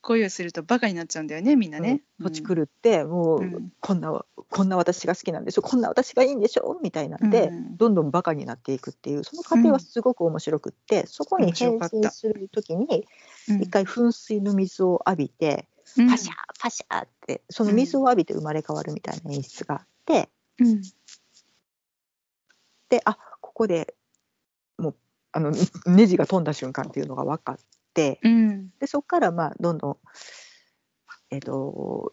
[0.00, 2.02] 恋をするとバカになっちゃうんだよね、みんなね。
[2.18, 3.72] 土地狂ってもう、うん。
[3.80, 5.62] こんなこんな私が好きなんでしょ。
[5.62, 6.78] こんな私がいいんでしょ。
[6.82, 7.76] みたいなんで、うん。
[7.76, 13.06] どんどんバカになっていくっていうその過程はすごく面白くって、そこに変身する時に
[13.48, 13.62] うん。
[13.62, 16.08] 一回噴水の水を浴びて、うん。
[16.08, 19.84] パシャーパシャーってその水を浴びて生まれ変わるみたいな演出が
[20.58, 20.82] うん。
[22.88, 23.94] であここで
[24.78, 24.96] もう
[25.32, 25.52] あの
[25.86, 27.58] ネジが飛んだ瞬間っていうのが分かっ
[27.94, 28.20] て。
[28.22, 28.70] うん。
[28.78, 29.96] でそこからまあどんどん
[31.30, 32.12] えっ、と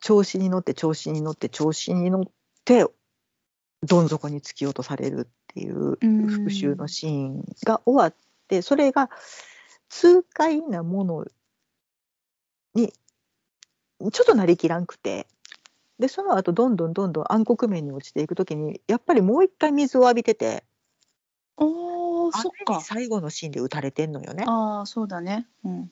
[0.00, 2.24] 調子に乗って調子に乗って調子に乗っ
[2.64, 2.86] て
[3.82, 8.14] どん底に突き落とされるっていううん復讐のシーンが終わっ
[8.48, 9.10] てそれが
[9.88, 11.26] 痛快なもの
[12.74, 15.26] にちょっとなりきらんくて
[16.00, 20.64] でその後どんどんどんどん暗黒面に落ちていく時にやっぱりもう一回水を浴びてて
[21.56, 22.80] おーそっか。
[22.80, 24.44] 最後のシーンで撃たれてんのよね。
[24.46, 25.46] ああそうだね。
[25.64, 25.90] うん。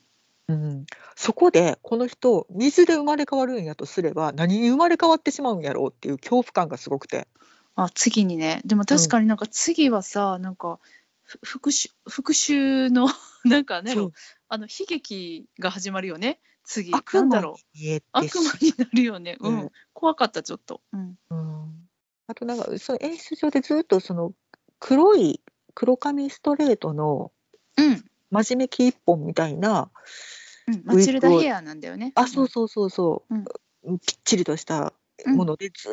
[0.49, 7.29] うん、そこでこの人水で生まれ変わるんやとすれば何に生まれ変わってしまうんやろうっていう恐怖感がすごくて。
[7.77, 8.63] あ次にね。
[8.65, 10.81] でも確かになんか次はさ、なんか
[11.23, 13.09] ふ復讐復讐の
[13.45, 13.95] なんかね
[14.49, 18.01] あの悲劇が始まるよね次なんだろう。
[18.13, 19.39] 悪魔になるよね。
[19.41, 19.73] うん、うん。
[19.95, 20.83] 怖かったちょっと。
[20.93, 21.19] うん。
[21.31, 21.89] うん。
[22.27, 24.35] あとなんかその演出上でずっとその
[24.79, 25.41] 黒い
[25.75, 27.33] 黒髪ストレートの
[27.79, 29.91] うん、真面目キー一本みたいな
[30.67, 32.13] うん、マチルダヘアなんだよね。
[32.15, 33.99] あそうそうそうそう、うん。
[34.01, 34.93] ぴっちりとした
[35.25, 35.89] ものでず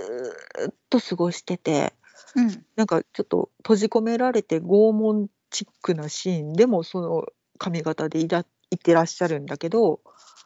[0.66, 1.94] ーっと過ごしてて、
[2.36, 2.48] うん。
[2.48, 2.66] うん。
[2.76, 7.26] なんかちょっと閉じ込められて拷問チックなシーンでもその
[7.58, 10.02] 髪型でいらいてらっしゃるんだけど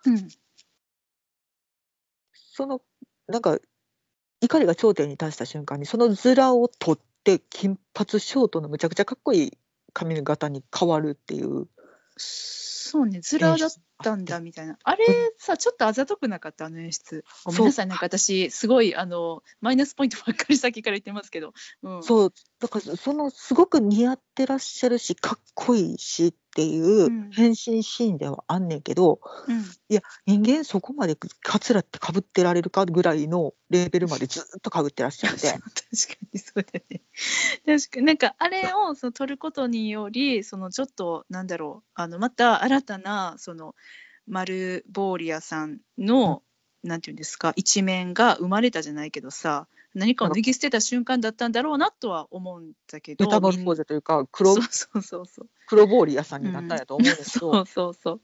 [0.06, 0.28] うん。
[2.34, 2.82] その
[3.28, 3.58] なんか
[4.42, 9.58] 怒りが頂点に達した瞬間にそのズラを取って金髪ショートのむちゃくちゃかっこいい
[9.94, 11.68] 髪型に変わるっていう
[12.90, 13.70] そうね、ズラだっ
[14.04, 14.78] たんだみたいな。
[14.84, 15.06] あれ
[15.38, 17.24] さ、ちょっとあざとくなかった、あの演出。
[17.46, 21.54] ごめんなさい、なんか私、すごい、あの、マイナスポイントばっかり先から言ってますけど。
[21.84, 22.04] うん。
[22.04, 29.62] そうだからそのすごく似合ってらっしゃるしかっこいいしっていううん変身シーンではあんねんけど、うん。
[29.88, 35.62] いや人間そこまでカツラってかぶってられるかぐらいのレベルまでずっとかぶってらっしゃって 確か
[36.34, 37.02] にそうだね。
[37.66, 43.74] 確かになんかあれをその取ることによりそのちょっとなんだろうあのまた新たなその
[44.28, 46.44] マルボーリアさんの、
[46.84, 55.50] なんていうんですか一面が生まれたじゃないけどさ何かを脱ぎ捨てた瞬間だったんだろうなとは思うんだけどメタモルフォーゼというか黒そうそうそうそう。
[55.68, 58.22] 黒ボーリアさんになったんやと思うんですけど、そうそうそう。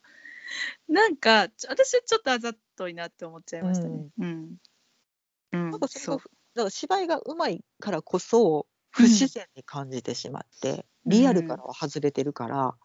[0.93, 4.07] なんか私はちょっとあざといなって思っちゃいましたね。
[4.17, 4.57] うん、
[5.51, 5.71] うん。
[5.71, 6.23] なんかそれが
[6.55, 12.75] だから芝居がうまいからこそ不自然に感じてしまって、リアルからは外れてるから、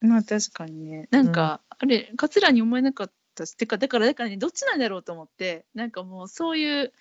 [0.00, 1.08] まあ確かにね。
[1.10, 6.92] なんか、あれ桂に思えなかったしてかだからだからねどっちなんだろうと思ってなんかもうそういう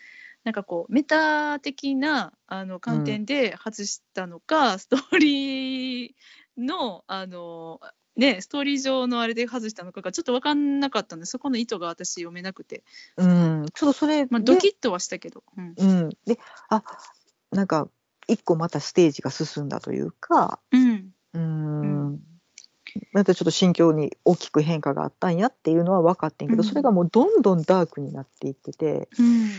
[0.44, 6.12] なんかこうメタ的なあの観点で外したのか、ストーリー
[6.58, 7.80] のあの
[8.16, 12.84] ねストーリー上のあれで外したのかがちょっと分かんなかったんでそこの意図が私読めなくて、
[13.18, 15.74] うん、ちょっとそれで、まあ、ドキッとはしたけど、うん。
[15.78, 16.39] うん、で
[16.70, 16.84] あ
[17.52, 17.88] なんか
[18.28, 21.12] 一個またステージが進んだというかうん。
[21.34, 22.20] うん、
[23.14, 26.68] またちょっと心境に大きく変化があったんやっていうのは分かってんけど、うん。
[26.68, 29.50] それがもうどんどんダークになっていっててうん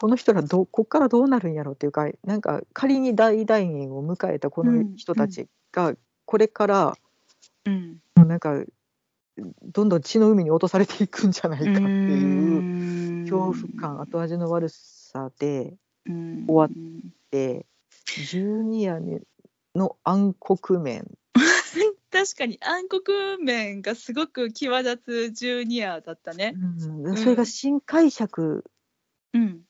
[0.00, 5.92] この人らどこっからどうなるんやろっていうかなんか仮に大団円を迎えたこの人たちが
[6.24, 6.96] これから
[7.66, 7.98] うん。
[8.16, 8.64] もうなんか
[9.62, 15.74] どんどん血の海に落とされていくんじゃないかっていう恐怖感後味の悪さで
[16.06, 16.68] 終終わ
[17.30, 17.66] で
[18.26, 19.22] 十二夜
[19.74, 21.06] の暗黒面。
[22.10, 26.54] 確かに暗黒面がすごく際立つジュニアだったね。
[27.04, 28.64] うん、それが新解釈
[29.32, 29.60] うん。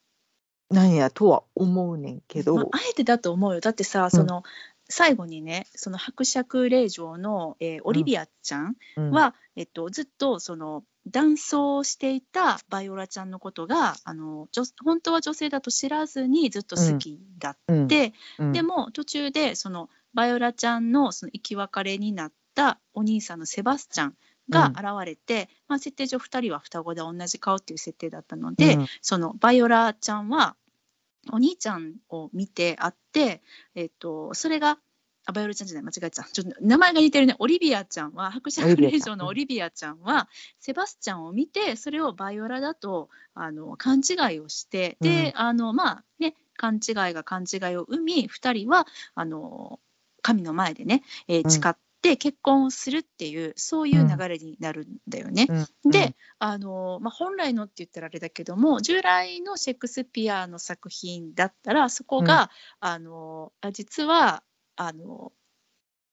[0.71, 3.61] なんやとは思うねんけど、まあ、あえてだと思うよ。
[3.61, 4.45] だってさ、その、
[4.89, 9.11] 最後にね、その伯爵令嬢の、えーオリビアちゃんうん。
[9.11, 17.89] は、えっと、ずっとその男装していたバイオラちゃんのことがあの女本当は女性だと知らずにずっと好きだっうん。
[17.89, 18.53] て、うん。
[18.53, 24.15] でも途中でそのバイオラちゃんのその生き別れになったお兄さんのセバスチャン
[24.49, 28.87] が現れて、まあ、設定上2人は双子で同じ顔っていう設定だったので、うん。
[29.01, 30.57] そのバイオラちゃんは
[31.33, 33.43] お兄ちゃんを見て会って、
[33.75, 34.79] えっと、それが
[35.27, 36.25] あバイオラちゃんじゃない間違えた。
[36.25, 37.37] ちょっと名前が似てるね。
[37.39, 40.01] オリビアちゃんは伯爵令嬢のオリビアちゃん。
[40.01, 49.79] はセバスチャンを見てそれをバイオラだとあの勘違いをしてで、あのまあね勘違いが勘違いを生み2人はあの
[50.23, 51.51] 神の前でね、えーうん。
[51.51, 55.47] 誓って結婚をするっていうそういう流れになるんだよね。
[55.49, 64.43] うんで、あのまあ、本来のって言ったらあれだけども従来のシェイクスピアの作品だったらそこが、あのあ実は
[64.77, 65.33] あの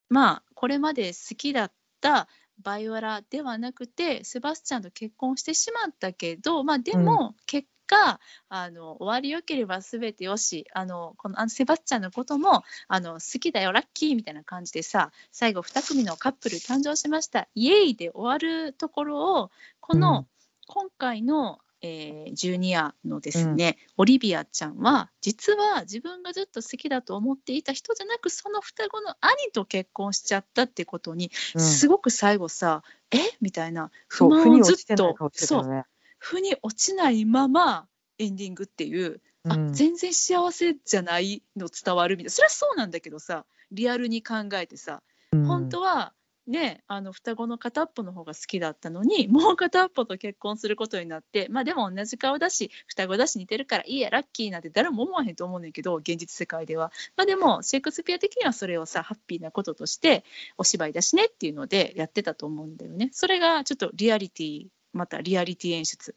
[0.08, 2.28] まあこれまで好きだった
[2.62, 17.48] バイオラではなくてセバスチャンと結婚してしまったけど、まあ、でも結果、あの終わりよければ全てよしあのこのあのセバスチャンのこともあの好きだよラッキーみたいな感じでさ最後2組のカップル誕生しました。
[17.56, 20.26] イエイで終わるところをこの、うん。
[20.70, 31.60] 今回の、えージュニアのですね、オリビアちゃんは実は自分がずっと好きだと思っていた人じゃなくその双子の兄と結婚しちゃったってことに、うん。
[31.60, 33.18] すごく最後さ「え？
[33.40, 33.90] みたいな。
[34.08, 35.84] 不満をずっとそう。
[36.18, 37.88] 腑に落ちないまま
[38.18, 39.72] エンディングっていう、あうん。
[39.72, 42.30] 全然幸せじゃないの伝わるみたいな。
[42.30, 45.02] それはそうなんだけどさリアルに考えてさ
[45.32, 46.14] 本当は
[46.46, 56.90] ねあの双子の片っぽの方が好きだったのにもう片っぽと結婚することになってまあでも同じ顔だし双子だし似てるからいいやラッキーなんて誰も思わへんと思うねんけど現実世界では。
[57.16, 60.24] まあでもシェイクスピア的にはそれをさハッピーなこととして
[60.56, 63.10] お芝居だしねっていうのでやってたと思うんだよね。
[63.12, 66.14] それがちょっとリアリティまたリアリティ演出。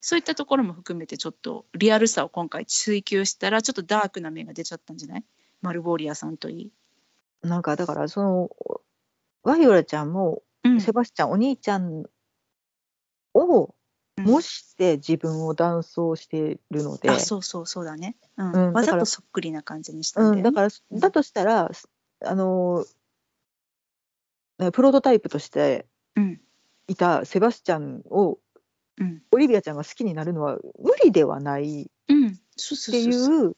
[0.00, 5.24] そういったところも含めてちょっとリアルさを今回追求したらちょっとダークな面が出ちゃったんじゃない？
[5.60, 6.72] マルボーリアさんといい。
[7.42, 8.50] なんかだからその
[9.42, 10.80] ワイオラちゃんもうん。
[10.80, 12.04] セバスチャン、お兄ちゃん
[13.34, 13.74] を
[14.16, 18.52] 模して自分を男装してるので、あそうそうそうだね、うん。
[18.52, 20.42] うんわざとそっくりな感じにしたんだうん、よね。
[20.42, 21.70] だからだとしたら
[22.24, 22.84] あの
[24.58, 26.40] ねプロトタイプとしてうん
[26.88, 28.38] いたセバスチャンを
[29.00, 29.22] うん。
[29.30, 33.56] オリビアちゃんが好きになるのは無理ではないっていう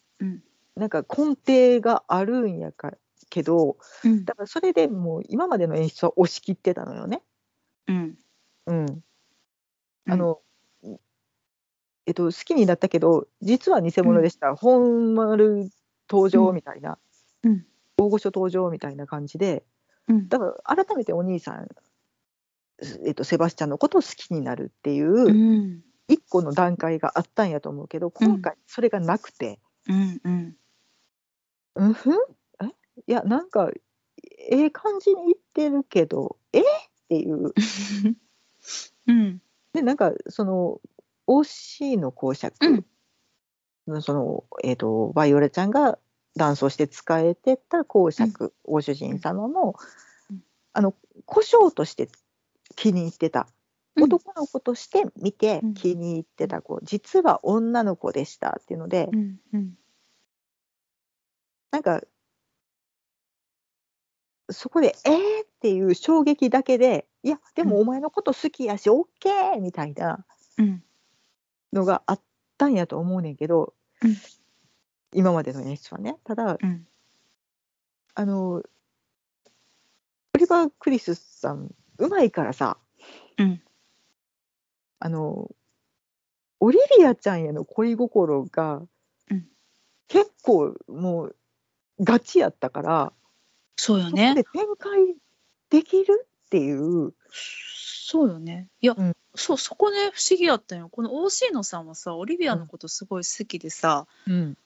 [0.77, 2.93] なんか根底があるんやか
[3.31, 4.25] けどうん。
[4.25, 7.23] だからそれでもう今までの演出は押し切ってたのよね。
[7.89, 8.19] うん。
[8.67, 9.03] うん、
[10.07, 10.41] あの、
[12.07, 15.71] えっと、好きになったけど実は偽物でした、本丸
[16.09, 16.99] 登場みたいな、
[17.43, 17.65] うん。
[17.97, 19.65] 大御所登場みたいな感じで。
[20.09, 20.29] うん。
[20.29, 21.69] だから改めてお兄さん、
[23.07, 25.85] えっと、セバスチャンのことを好きになるっていうう、ん。
[26.09, 30.57] 一個の段階があったんやと思うけど今回それがなくて、うんうん。
[31.77, 32.15] うん、ふん？
[32.63, 32.67] え？
[33.07, 33.71] いやなんか
[34.51, 36.61] ええ感じにいってるけどえ？
[36.61, 36.65] っ
[37.09, 37.53] ていう。
[39.07, 39.41] うん。
[39.73, 40.81] でなんかその
[41.29, 42.57] OC の公爵、
[44.01, 45.99] その、えー、とバイオレちゃんが
[46.35, 49.77] 男装して使えてた公爵、ご主人様も、
[50.29, 50.43] うん。
[50.73, 52.09] あの故障として
[52.81, 53.47] 気に入ってた。
[53.97, 54.05] うん。
[54.05, 55.75] 男の子として見てうん。
[55.75, 59.75] 気に入ってた子、実は女の子でしたっていうので、うんうん。
[61.73, 62.01] なんか
[64.51, 69.05] そこで「えー!」っていう衝撃だけで「いやでもお前のこと好きやし OK!」
[69.61, 70.25] みたいな
[70.59, 70.83] うん。
[71.73, 72.21] のがあっ
[72.59, 74.17] たんやと思うねんけど、うん。
[75.13, 76.19] 今までの演出はね。
[76.25, 76.87] ただうん。
[78.15, 78.63] あの
[80.35, 82.79] オリバー・クリスさんうまいからさ
[83.39, 83.63] うん。
[84.99, 85.51] あの
[86.61, 88.83] オリビアちゃんへの恋心が、
[89.31, 89.47] うん。
[90.09, 91.37] 結構もう
[92.01, 93.13] ガチやったから、
[93.77, 94.35] そうよね。
[94.35, 95.17] で展開
[95.71, 98.69] できるっていう、そうよね。
[98.83, 99.17] いや、うん。
[99.35, 100.89] そうそこね不思議やったんよ。
[100.91, 104.59] この OC のさんはさオリビアのことすごい好きでさ、うん。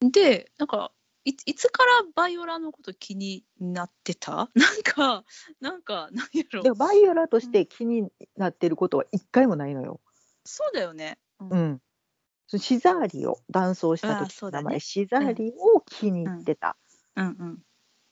[0.00, 0.92] でなんか
[1.24, 4.50] いいつからバイオラのこと気になってた？
[4.54, 5.24] なんか
[5.60, 6.62] なんかなんやろ？
[6.62, 10.00] でバイオラとして気になってることは一回もないのよ。
[10.44, 11.50] そうだよね、うん。
[11.50, 14.80] うん、シザーリを男装したあ時の名前、そうだね。
[14.80, 16.76] シザーリを気に入ってた。
[17.16, 17.26] うん。
[17.26, 17.62] うん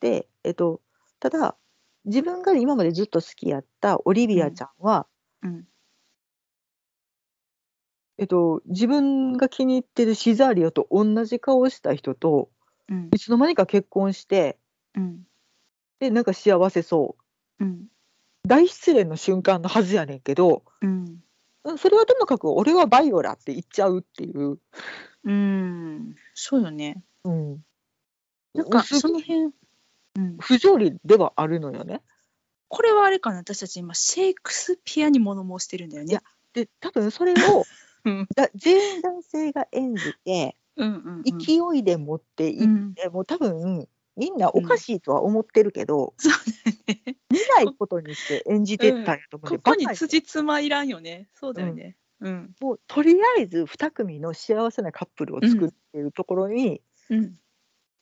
[0.00, 0.80] で、えっと、
[1.18, 1.58] ただ
[2.06, 5.06] 自分が今までずっと好きやったオリビアちゃんは、
[5.42, 5.68] うん。
[8.16, 12.50] えっと、自分が気に入ってるシザーリオと同じ顔をした人と
[12.90, 13.10] うん。
[13.14, 14.58] いつの間にか結婚して
[14.94, 15.22] うん。
[16.00, 17.16] でなんか幸せそ
[17.58, 17.64] う。
[17.64, 17.86] うん。
[18.46, 21.04] 大失恋の瞬間のはずやねんけどうん。
[21.64, 24.58] うんそれはともかく俺はバイオラって言っちゃうっていう。
[25.24, 26.14] うん。
[26.34, 27.02] そうよね。
[27.24, 27.64] うん、
[28.54, 29.50] なんかすその辺、
[30.16, 32.00] うん、不条理ではあるのよね。
[32.68, 36.12] これはあれかな私たち今シェイクスピアに物申してるんだよね。
[36.12, 36.22] いや。
[36.52, 37.64] で多分それを
[38.06, 38.26] うん。
[38.34, 42.58] だ全員男性が演じてうんうんうん勢いで持っていっ
[42.94, 47.16] て、うんもう多分みんなおかしいとは思ってるけど、そうだよね。
[47.30, 51.28] 見ないことにして演じてったんやと思うんで、ここに辻褄いらんよね。
[51.34, 51.96] そうだよね。
[52.20, 52.54] うん。
[52.60, 57.34] もうとりあえず2組の幸せなカップルを作っているところに、うん。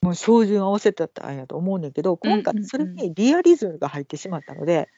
[0.03, 4.89] もう照準合わせてたんやと思うねんだけど今うんうんうん回それにリアリズムが入ってしまったので、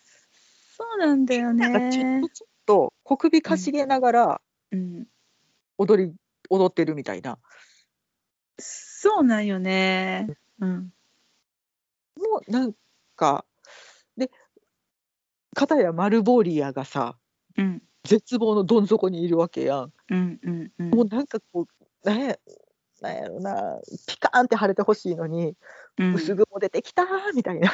[0.77, 2.29] そうなんだよなんかちょっねと。
[2.29, 4.41] ちょっと小首かしげながら
[4.73, 5.07] うん。
[5.77, 6.15] 踊り、
[6.51, 7.39] 踊ってるみたいな
[8.61, 10.29] そうなんよね。
[10.61, 10.93] うん。
[12.17, 12.75] もうなん
[13.17, 13.45] か
[14.17, 14.31] で
[15.55, 17.17] 片やマルボーリアがさ
[17.57, 17.83] うん。
[18.05, 19.93] 絶望のどん底にいるわけやん。
[20.11, 20.41] うん。
[20.43, 20.73] うん。
[20.79, 20.91] うん。
[20.91, 21.67] もうなんかこ
[22.05, 22.37] うなんや
[23.01, 25.55] なんやろなピカーンって晴れてほしいのに、
[25.99, 27.71] うん薄雲出てきたーみたいな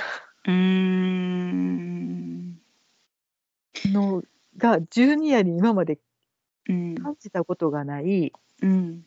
[0.47, 2.59] うーん。
[3.85, 4.23] の
[4.57, 5.99] がジュニアに今まで
[6.69, 6.95] うん。
[6.97, 8.33] 感じたことがない
[8.63, 9.05] うん。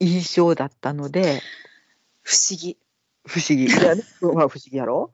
[0.00, 1.40] 印象だったので
[2.22, 2.78] 不思議。
[3.26, 3.66] 不思議。
[3.66, 5.12] いやねまあ不思議やろ？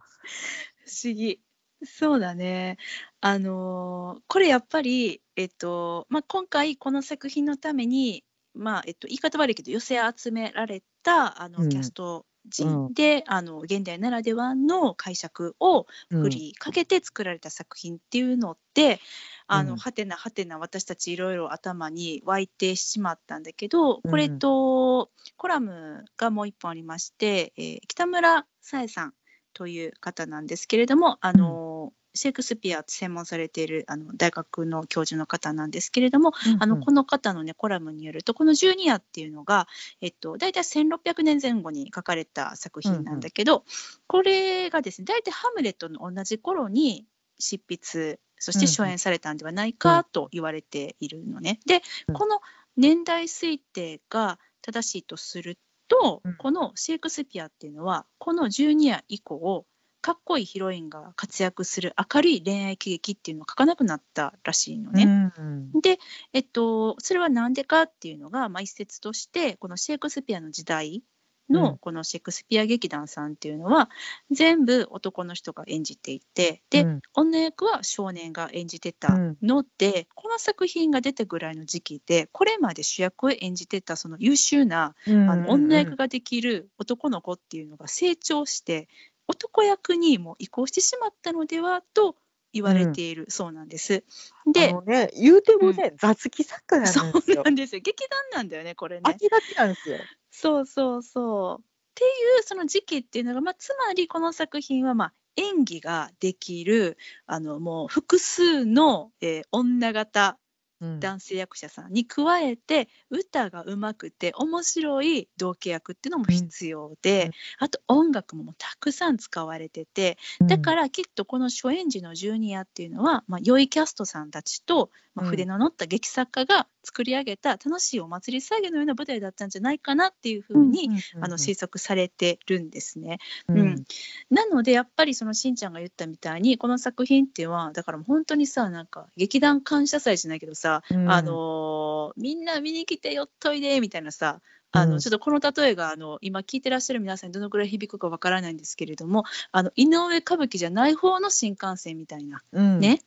[0.84, 1.40] 不思議。
[1.84, 2.78] そうだね。
[3.20, 8.24] あのーこれやっぱり、えっとまあ、今回この作品のために、
[8.54, 19.00] まあえっと、言い方悪いけど寄せ集められたあの、うんキャスト陣で、あの現代ならではの解釈をうん振りかけて作られた作品っていうのって、
[19.46, 19.66] あうん。
[19.68, 24.10] のはてなはてな私たちいろいろ頭に湧いてしまったんだけどうん。
[24.10, 29.14] これとコラムがもう一本ありまして、えー北村さえさん
[29.52, 36.62] という方なんですけれどもあの、シェイクスピア専門されているあの大学の教授の方なんですけれども、うんうん。
[36.62, 39.68] あのこの方のねコラムによるとこの「十二夜」っていうのが、
[40.00, 43.64] えっと、大体1600年前後に書かれた作品なんだけど、
[44.06, 47.06] これがですね大体ハムレットの同じ頃に
[47.38, 51.60] 執筆そして初演されたんではないかと言われているのね。
[51.66, 52.14] でうん。
[52.14, 52.40] この
[52.76, 55.58] 年代推定が正しいとする
[55.88, 56.36] と、うん。
[56.36, 59.66] このシェイクスピアっていうのはこの十二夜以降
[60.02, 65.32] かっこいいヒロインが活躍する明るい恋愛喜劇っていうのを書かなくなったらしいのね。
[65.36, 65.98] うんで、
[66.32, 71.02] えっと、それは何でかっていうのが、まあ、一説としてこのシェイクスピアの時代うん
[71.48, 73.88] のこのシェイクスピア劇団さんっていうのは
[74.30, 77.00] 全部男の人が演じていてで、うん。
[77.14, 88.88] 女役は少年が演じてたので、この作品が出たぐらいの時期でこれまで主役を演じてたその優秀なうんあの女役ができる男の子っていうのが成長して
[89.28, 92.16] 男役にも移行してしまったのではと
[92.56, 94.04] 言われているそうなんです。
[94.52, 99.02] であのね言うてもね、雑記作家なんですそうよなんですよ劇団なんだよねこれね。
[99.04, 99.98] 飽きがちなんですよ
[100.30, 101.62] そうそうそう。
[101.62, 102.06] ってい
[102.40, 110.45] うその時期っていうのが、まあ、つまりこの作品はまあ演技ができるあのもう複数の、えー女型うん
[110.80, 117.32] 男性役者さんに加えて歌がうまくて面白い同系役っていうのも必要で、うん。
[117.64, 125.30] あと音楽もたくさん使われててだからきっとこの初演時のジュニアっていうのは、まあ、良いキャストさんたちと、まあ、うん。
[125.30, 130.88] 筆の乗った劇作家が作り上げた楽しいお祭り騒ぎのような舞台だったんじゃないかなっていうふうに、
[131.20, 133.18] あの推測されてるんですね。
[133.48, 133.58] うん。
[133.58, 133.84] うん。
[134.30, 141.10] なのでやっぱりそのしんちゃんが言ったみたいにこの作品っていうのはだから本当にさなんか劇団感謝祭じゃないけどさ、うん。
[141.10, 144.40] あのーみんな見に来てよっといでみたいなさ
[144.72, 144.98] あの、うん。
[145.00, 152.80] ちょっとこの例えがあの今聞いてらっしゃる皆さんにどのくらい響くかわからないんですけれどもあの井上歌舞伎じゃない方の新幹線みたいなうん。
[152.80, 153.00] ね？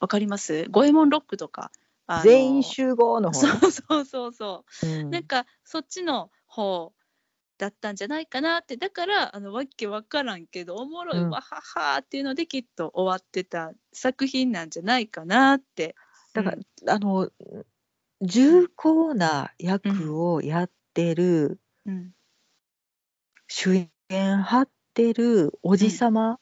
[0.00, 0.66] わかります？
[0.70, 1.70] 五右衛門ロックとか。
[2.24, 4.86] 全員集合の方ねそうそうそうそう。
[4.86, 5.10] うん。
[5.10, 6.92] なんかそっちの方
[7.56, 8.76] だったんじゃないかなって。
[8.76, 11.30] だからあのわけわからんけどおもろいうん。
[11.30, 15.94] わははっていうのできっと終わってた作品なんじゃないかなって。
[16.32, 16.90] だから、うん。
[16.90, 17.30] あの
[18.22, 22.10] 重厚な役をやってる、うん。
[23.48, 26.38] 主演張ってるおじさま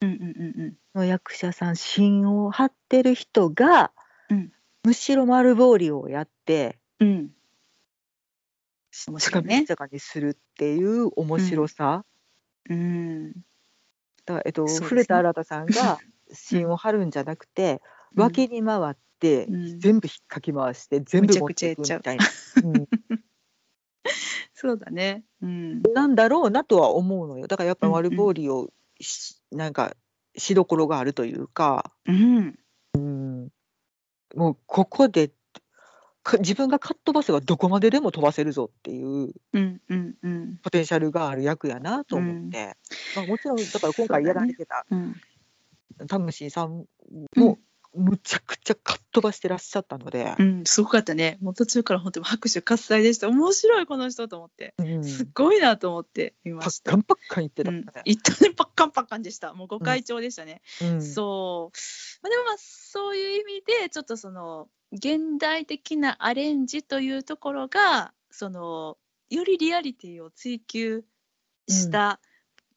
[0.00, 3.92] うんうんうんの役者さん、芯を張ってる人が、
[4.28, 4.52] うん。
[4.84, 7.08] むしろ丸ボーリをやってうん。
[7.08, 7.30] うん
[9.08, 9.64] 面白いね。
[9.90, 12.04] にするっていう面白さ、
[12.68, 13.32] うん。
[14.26, 14.80] だえっと、ね。
[14.82, 15.98] 古田新太さんが
[16.30, 17.80] 芯を張るんじゃなくて、
[18.14, 18.22] うん。
[18.24, 19.00] 脇に回って、
[19.30, 19.80] うん。
[19.80, 22.24] 全部引っかき回して全部持っていくみたいな、
[22.64, 22.66] う。
[22.68, 22.88] ん。
[24.54, 25.24] そうだね。
[25.40, 25.82] うん。
[25.94, 27.46] なんだろうなとは思うのよ。
[27.46, 29.96] だからやっぱうんうん丸ボーリをし、なんか
[30.36, 32.58] しどころがあるというか、うん。
[34.34, 35.30] もうここで
[36.22, 40.56] か自分がかっ飛ばせばどこまででも飛ばせるぞっていううんうんうん。
[40.62, 42.76] ポテンシャルがある役やなと思って、
[43.16, 45.16] まあ、もちろんだから今回やられてたうん。
[46.08, 46.86] タムシーさん
[47.36, 47.58] も
[47.94, 51.38] むちゃくちゃかっ飛ばしてらっしゃったのでう、ん、すごかったね。
[51.42, 53.28] もう途中から本当に拍手喝采でした。
[53.28, 54.74] 面白いこの人と思って。
[54.78, 57.00] うんすごいなと思って見ましたパッカ。
[57.00, 59.52] ンパッカン言ってたうんもんね、一旦ねパッカンパッカンでした。
[59.54, 60.62] もうご会長でしたね。
[60.80, 61.76] うんそう。
[62.22, 68.96] まあ、でもまあそういう意味でちょっとその現代的なアレンジというところがその
[69.30, 71.04] よりリアリティを追求
[71.68, 72.20] した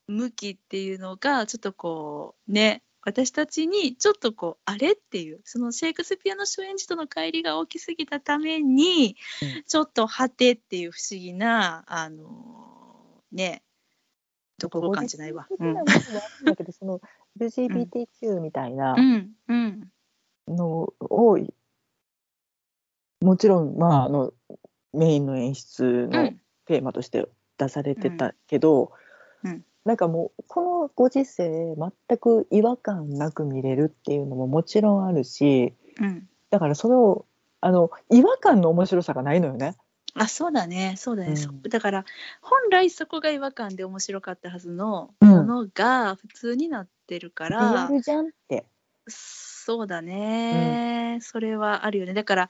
[0.07, 9.63] 向きっていうのがちょっとこうね私たちにちょっとこうあれっていうそのシェイクスピアの初演時との乖離が大きすぎたために、うん。
[9.63, 13.61] ちょっと果てっていう不思議なあのね
[14.59, 15.47] ところ感じないわ。
[15.59, 15.73] うん
[16.43, 16.99] だけど、その
[17.39, 19.31] LGBTQ みたいなうん。
[19.47, 19.91] うん。
[20.47, 21.37] のを、
[23.21, 24.33] もちろん、まあ、あの
[24.93, 26.41] メインの演出うのん。
[26.65, 27.27] テーマとして
[27.59, 28.91] 出されてたけど、
[29.43, 36.27] うんなんかもうこのご時世全く違和感なく見れるっていうのももちろんあるしうん。
[36.49, 37.25] だからそれを
[37.61, 39.75] あの違和感の面白さがないのよね。
[40.15, 40.95] あそうだね。
[40.97, 41.37] そうだね、うん。
[41.37, 42.05] そだから
[42.41, 45.29] 本来そこが違和感で面白かったはずのうん。
[45.29, 48.65] ものが普通になってるかリら、アルじゃんって。
[49.07, 52.13] そうだね、それはあるよね。
[52.13, 52.49] だから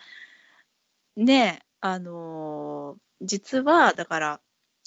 [1.18, 4.42] ねあのー実はだから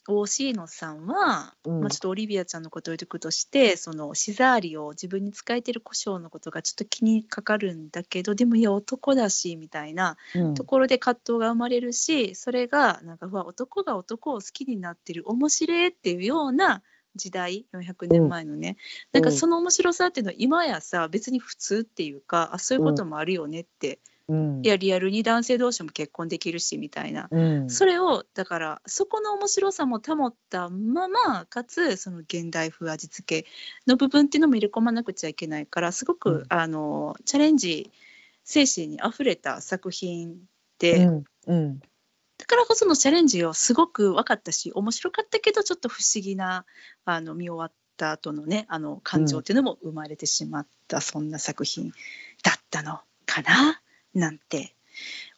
[0.08, 1.80] OC のさんは、うん。
[1.80, 10.54] まあ、ちょっとオリビアちゃんのことを言うとくとしてそのシザーリを自分に使えてる胡椒のことがちょっと気にかかるんだけどでもいや男だしみたいなうん。
[10.54, 16.82] ところで葛藤が生まれるしそれがなんかうわ男が男を好きになってる面白いっていうような
[17.16, 18.76] 時代400年前のね、
[19.12, 27.70] なんかその面白さっていうのは今やさ別に普通っていうかあそういうこともあるよねって、うんいやリアルに男性同士も結婚できるしみたいな、うん。
[27.70, 33.48] それをだからそこの面白さも保ったままかつその現代風味付け
[33.86, 36.46] の部分っていうのも入れ込まなくちゃいけないからすごく、うん。
[36.50, 37.90] あのチャレンジ
[38.44, 40.36] 精神にあふれた作品
[40.78, 41.24] で、うん。
[41.46, 41.80] うん。
[42.36, 46.66] だからこそのチャレンジをすごく分かったし面白かったけどちょっと不思議な
[47.04, 51.92] あの見終わった後のねあの感情っていうのも生まれてしまった、そんな作品
[52.44, 53.80] だったのかな
[54.18, 54.74] なんて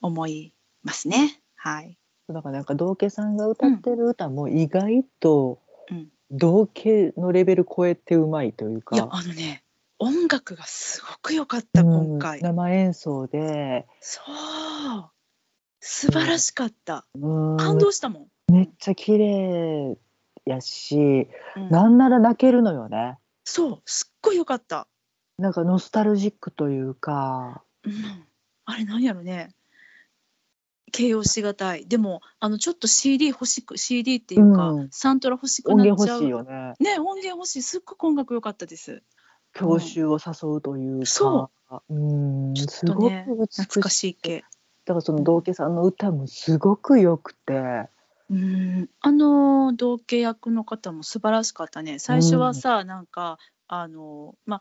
[0.00, 1.40] 思いますね。
[1.56, 5.60] はい、だからなんか道家さんが歌ってる歌も意外と
[5.90, 6.08] うん。
[6.32, 9.64] 道家のレベル超えてうまいというか、いやあのね
[9.98, 15.10] 音楽がすごく良かった今回、うん生演奏で、そう。
[15.80, 17.56] 素晴らしかった、うん。
[17.56, 19.98] 感動したもん、めっちゃ綺麗
[20.44, 21.26] やし、
[21.56, 21.68] うん。
[21.68, 23.18] なんなら泣けるのよね。
[23.42, 24.86] そうすっごい良かった、
[25.36, 28.24] なんかノスタルジックというか、うん、
[28.64, 29.50] あれなんやろね。
[30.92, 31.86] 形容しがたい。
[31.86, 34.88] でもあのちょっと CD 欲しく CD っていうか、うん。
[34.90, 36.20] サントラ欲しく音なっちゃう。
[36.20, 36.74] 源欲しいよね。
[36.80, 37.62] ね音源欲しい。
[37.62, 39.02] すっごく音楽良かったです。
[39.54, 41.50] 郷愁を誘うというか、そ
[41.90, 41.94] う。
[41.94, 43.62] ん、ちょっすごくとね美しい。
[43.62, 44.44] 懐かしい系。
[44.84, 47.88] だからその道家さんの歌もすごく良くて、
[48.30, 48.88] うん。
[49.00, 51.98] あの同系役の方も素晴らしかったね。
[51.98, 53.38] 最初はさ、なんか
[53.68, 54.60] あのまあ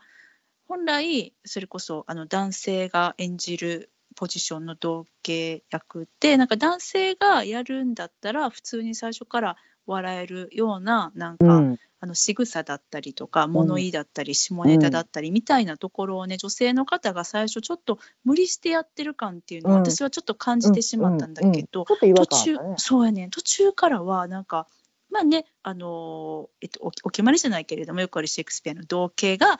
[0.70, 9.56] 本来それこそあの男性が演じるポジションの同系役ってなんか男性がやるんだったら普通に最初から
[9.86, 11.78] 笑えるようななんか、うん。
[12.02, 19.84] あの仕草だったりとか物言いだったり下ネタだったりみたいなところをね、女性の方が最初ちょっと無理してやってる感っていうのはうん。
[19.84, 22.56] 私はちょっと感じてしまったんだけど、途中。
[22.78, 24.66] そうやね途中からはなんか
[25.10, 29.58] まあねあのーえっと、おお決まりじゃないけれどもよくあるシェイクスピアの同型が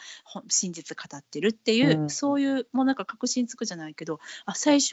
[0.48, 2.11] 真実語ってるっていう、うん。
[2.11, 4.90] そういうもうなんか確信つくじゃないけどあ最初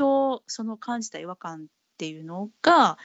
[0.48, 1.66] その感じた違和感っ
[1.98, 2.98] ていうのが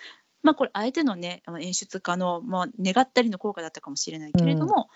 [0.42, 4.88] まあこれあえてのね演出家の、まあ、願ったりの効果だったかもしれないけれども、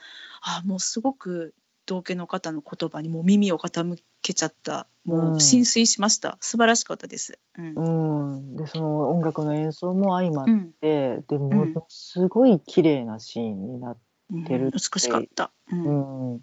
[0.43, 1.55] あもうすごく
[1.87, 4.87] 同家の方の言葉にもう耳を傾けちゃった。
[5.05, 7.39] もう浸水しました、素晴らしかったです。
[7.57, 8.35] うん。
[8.35, 10.73] うん、でその音楽の演奏も相まっうん。
[10.73, 14.01] て、でもすごい綺麗なシーンになって、
[14.33, 14.59] うんて。
[14.59, 15.53] るって美しかった。
[15.71, 16.35] うん。
[16.35, 16.41] うん。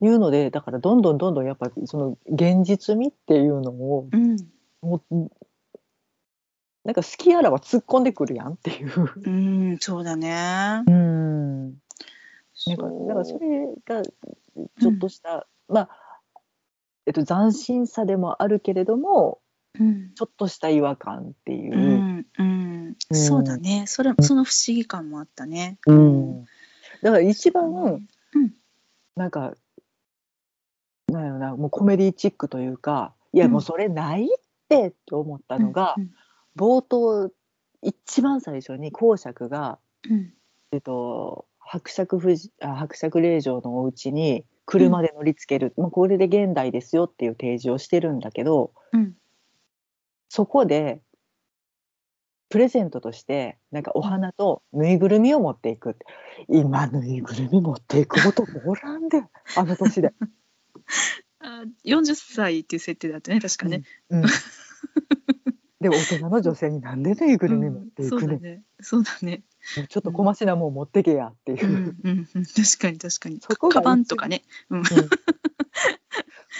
[0.00, 4.36] いうのでだからどんどんどんどんやっぱりその現実味っていうのをうん。
[4.80, 5.30] もう
[6.84, 9.10] なんか好きあらば突っ込んでくるやんっていう。
[9.24, 10.82] うん、そうだね。
[10.86, 11.68] うん。
[12.66, 14.02] なんかだからそれが
[14.80, 15.88] ちょっとした、まあ、
[17.06, 19.40] えっと、斬新さでもあるけれども
[19.78, 21.74] うん、ちょっとした違和感っていう。
[21.74, 23.16] う、ん、うん、うん。
[23.16, 23.84] そうだね。
[23.86, 25.78] それ、その不思議感もあったね。
[25.86, 26.44] うん。
[27.02, 28.08] だから一番、うん。
[29.14, 29.54] なんか
[31.08, 33.52] なんやろなもうコメディチックというかいやうん。
[33.52, 34.28] もうそれないっ
[34.68, 36.10] てと思ったのが、うん。
[36.56, 37.32] 冒頭
[37.82, 39.78] 一番最初に公爵が、
[40.08, 40.32] うん。
[40.72, 49.14] えっと、伯爵夫人あ伯爵令嬢のお家に車で乗りつける、もうこれで現代ですよっていう提示をしてるんだけどうん
[50.30, 51.00] そこで
[52.50, 55.96] プレゼントとしてなんかお花とぬいぐるみを持っていく
[56.48, 59.22] 今ぬいぐるみ持っていく男おらんで
[59.56, 60.14] あの年で。
[61.40, 63.82] あ、40歳っていう設定だったね、確かね。
[64.08, 64.22] うん
[65.80, 68.62] で大人の女性になんでぬいぐるみ持っていくねん、そうだね。
[68.80, 69.42] そうだね。
[69.88, 71.66] ちょっと小増しなもん持ってけやっていう。
[71.66, 72.44] う、ん、うん、うん。
[72.44, 73.40] 確かに、確かに。
[73.40, 74.42] そこがカバンとかね。
[74.70, 74.84] うん、うん。
[74.84, 74.90] も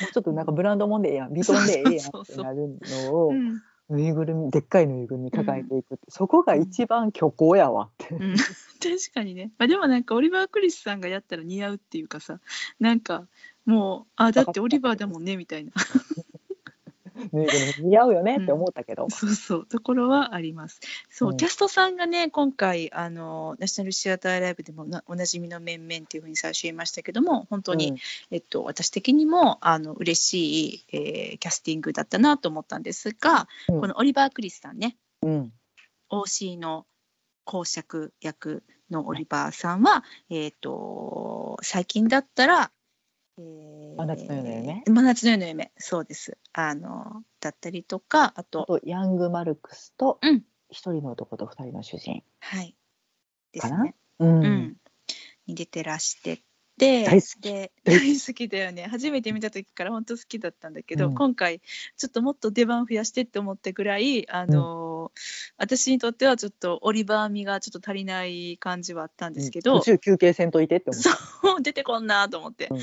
[0.09, 1.33] うちょっとなんかブランドもんでええやん。
[1.33, 8.37] ビトンでええやんってなるのをうん、ぬいぐるみでっかいぬいぐるみ抱えていくって、そこが一番虚構やわって、うん。
[8.37, 9.51] 確かにね。
[9.59, 12.41] まあ、でもなんかオリバー・クリスさんがやったら似合うっていうかさ、
[12.79, 13.27] なんか
[13.65, 15.73] もう、あ、だってオリバーだもんね、みたいな。
[17.33, 20.81] ぬいぐるみ似合うよねって思ったけど、そうそう、ところはあります。
[21.11, 21.37] そう、うん。
[21.37, 27.99] キャストさんがね、今回、あの、ナショナルシアターライブでもなおなじみの面々っていうふうに最初言いましたけども、本当に、
[28.31, 33.81] えっと、私的にも、あの、嬉しい、えーキャスティングだったなと思ったんですが、うん。
[33.81, 35.53] このオリバー・クリスさんね、うん。
[36.11, 36.87] OC の
[37.45, 42.71] 公爵役のオリバーさんは、えっ、と、最近だったら、
[43.39, 44.83] えー真夏の夜の夢？
[44.87, 46.37] 真夏の夜の夢、そうです。
[46.53, 52.77] あの、だったりとか、ああと、とヤング・マルクスとうん一人の男と二人の主人はい。
[53.53, 53.95] ですね。
[54.19, 54.77] うん、うん。
[55.47, 56.43] に出てらして
[56.77, 58.87] で、大好きで大好大好きだよね。
[58.87, 61.61] 初めて見た時から本当好きだったんだけど、うん今回
[61.97, 64.88] ちょっともっと出番増やしてって思ったぐらい、あの
[65.57, 71.11] 私にとってはちょっとオリバー味がちょっと足りない感じはあったんですけど、途中休憩せんといてって思った。
[71.11, 72.79] そう出てこんなと思って、うん。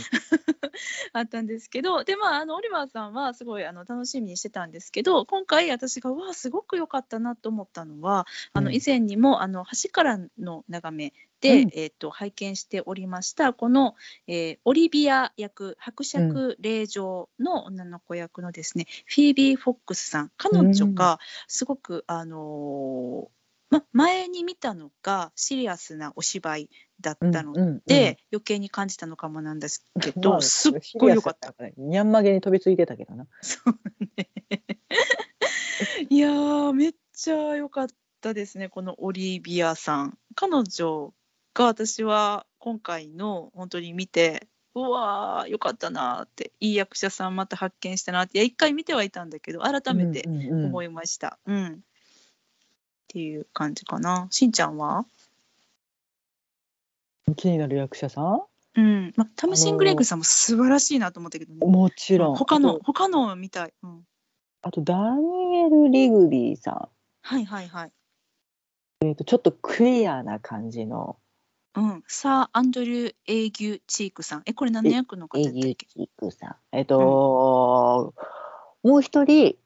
[1.14, 8.76] あったんですけどでまああのオリバーさんはすごいあの楽しみにしてたんですけど今回私がうわすごく良かったなと思ったのはあのうん。
[8.76, 13.96] 以前にもあの橋からの眺めで、うんえー、と拝見しておりましたこの、
[14.28, 23.36] えーオリビア役伯爵令嬢の女の子役のですね、フィービー・フォックスさん彼女がすごく、あのー
[23.70, 26.70] ま、前に見たのがシリアスなお芝居
[27.02, 31.54] だったので、うんうん余計に感じたのかもなんですけど、まあすっごい良かった。。
[31.78, 33.28] にゃんまげに飛びついてたけどな。
[33.42, 33.74] そう
[34.18, 34.30] ね。
[36.10, 37.88] いやーめっちゃ良かっ
[38.22, 40.18] たですねこのオリビアさん。
[40.36, 41.14] 彼女
[41.56, 51.40] が私は今回の本当に見てうわー良かったなーっていい役者さんまた発見したなっていや一回見てはいたんだけど改めてうんうんうん思いました。
[51.48, 54.28] うんっていう感じかな。
[54.32, 55.06] しんちゃんは？
[57.38, 58.42] 気になる役者さん？
[58.76, 59.14] うん。
[59.16, 61.66] まあ、タムシン・グレイグさんも素晴らしいなと思ったけどね。
[61.66, 62.36] もちろん。
[62.36, 63.74] 他の他のみたい。
[63.84, 64.06] うん。
[64.64, 66.90] あとダニエル・リグビーさ
[67.22, 67.88] はいはいはい。
[67.88, 67.92] ん。
[69.08, 71.18] えーとちょっとクリアな感じの
[71.76, 72.04] うん。
[72.08, 74.44] サー・アンドリュー・エーギュ・チークさん。
[74.46, 75.60] え、これ何の役の方エやっけ？
[75.60, 76.56] ギュチークさん。
[76.72, 78.14] えっ、と、
[78.84, 79.58] もう一人、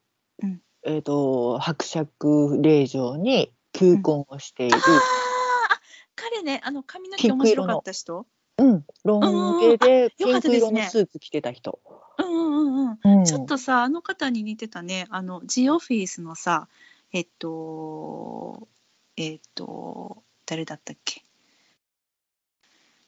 [0.42, 5.80] うんえっ、と伯爵令嬢に求婚をしている、あーあ
[6.16, 8.26] 彼ね、あの髪の毛面白かった人
[8.58, 11.80] うん、ロン毛でピンク色のスーツ着てた人。
[12.18, 13.18] うんうんうんうん。
[13.20, 15.06] うんちょっとさ、あの方に似てたね。
[15.10, 16.68] あの、ジオフィスのさ、
[17.12, 18.68] えっと、
[19.16, 21.24] えっと、誰だったっけ？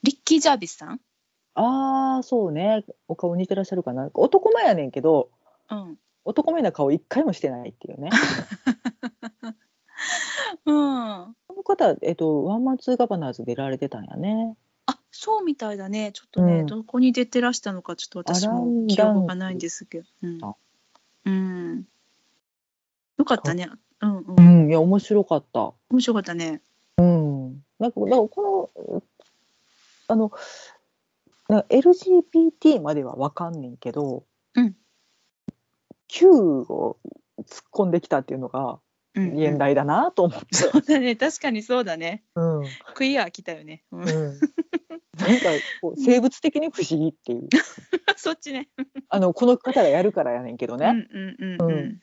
[0.03, 0.99] リッキー・ジャービスさん？
[1.55, 5.29] ああそうねお顔似てらっしゃるかな男前やねんけど
[5.69, 5.97] うん。
[6.25, 8.09] 男前な顔一回もしてないっていうね
[10.65, 11.35] うん。
[11.47, 16.11] この方、えっと、ワンマンツーガバナーズ出られてたんやねあ、そうみたいだね。
[16.13, 20.07] ちょっとね、うんどこに出てらしたのか、ちょっと私もン記憶がないんですけど。
[21.25, 21.85] うん。
[23.17, 23.69] よかったね。
[24.01, 24.25] うんう。
[24.37, 26.61] うんんいや面白かった面白かったね。
[26.97, 29.03] うんなんかだからこの
[30.07, 30.31] あの
[31.49, 34.25] な LGBT までは分かんねんけど、
[34.55, 34.75] うん、
[36.07, 36.97] Q を
[37.39, 38.79] 突っ込んできたっていうのが
[39.15, 39.37] うんうん。
[39.37, 41.15] 現代だなと思って、そうだね。
[41.15, 42.23] 確かにそうだね。
[42.35, 42.59] うん。
[42.61, 43.83] うんクイア来たよね。
[43.91, 44.03] うん。
[44.03, 44.39] なんか
[45.81, 47.47] こう生物的に不思議っていう。
[48.17, 48.69] そっちね。
[49.09, 51.75] あのこの方がやるからやねんけどね、うんうんうんう。
[51.75, 52.01] うん。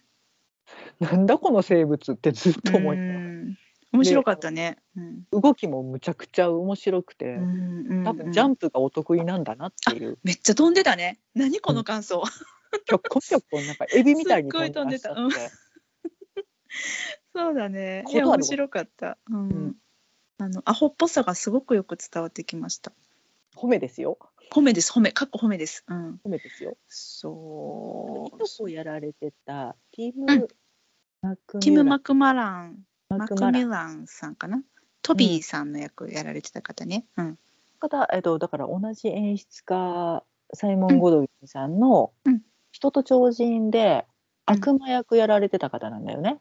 [1.00, 3.18] なんだこの生物ってずっと思いながら。
[3.18, 3.58] うん。
[3.92, 4.78] 面白かったね。
[4.96, 11.18] うん動きもむちゃくちゃ面白くて、うんうんうん多分ジャンプがお得意なんだなっていう、めっちゃ飛んでたね。
[11.34, 12.22] 何この感想。
[12.86, 15.52] ひょっこひょっこなんかエビみたいに飛んでたらっしゃって
[17.34, 18.04] そうだね。
[18.06, 19.18] 面白かった。
[19.28, 19.48] うん。
[19.48, 19.76] うん
[20.42, 22.92] あのアホっぽさがすごくよく伝わってきました。
[23.54, 24.16] 褒めですよ
[24.50, 24.90] 褒めです。
[24.90, 25.12] 褒め。
[25.12, 25.84] かっこ褒めです。
[25.86, 26.20] うん。
[26.24, 28.36] 褒めですよそう。
[28.36, 30.48] いとこやられてたティム・うん
[31.20, 32.78] マクミティム・マクマラン、
[33.10, 34.62] マクミランさんかな。
[35.02, 37.06] トビーさんの役やられてた方ね。
[37.16, 37.38] うん。
[37.78, 40.22] 方、えっと、だから同じ演出家
[40.52, 42.42] サイモン・ゴドウィンさんのうん
[42.72, 44.06] 「人と超人」で
[44.46, 46.40] うん悪魔役やられてた方なんだよね。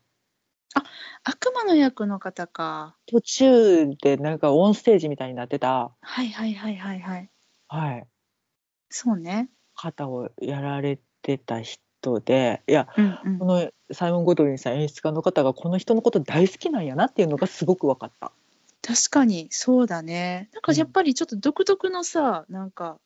[1.24, 2.96] 悪魔の役の方か。
[3.08, 7.30] 途中でなんかオンステージみたいになってた、はいはいはいはいはい。
[7.68, 8.08] はい、
[8.90, 9.50] そうね。
[9.76, 13.46] 方をやられてた人でいやうんうんこ。
[13.46, 18.32] のサイモン・ゴドウィンさん演出家の方がこの人のこと大好きなんやなっていうのがすごく分かった。
[18.90, 20.50] 確かにそうだね。
[20.54, 23.00] なんかやっぱりちょっと独特のさ、なんか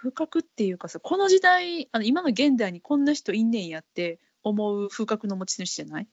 [0.00, 6.08] 風格っていうかさ、この時代、あの今の現代にこんな人いんねんやって思う風格の持ち主じゃない？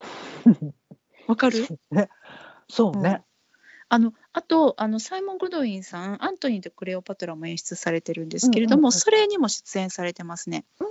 [1.28, 1.66] わかる？
[1.92, 2.08] ね、
[2.68, 3.22] そうね。
[3.88, 8.92] あのあとあのサイモン・グドウィンさんアントニーとクレオパトラも演出されてるんですけれども、うんうんうん。
[8.92, 10.64] それにも出演されてますね。
[10.80, 10.84] う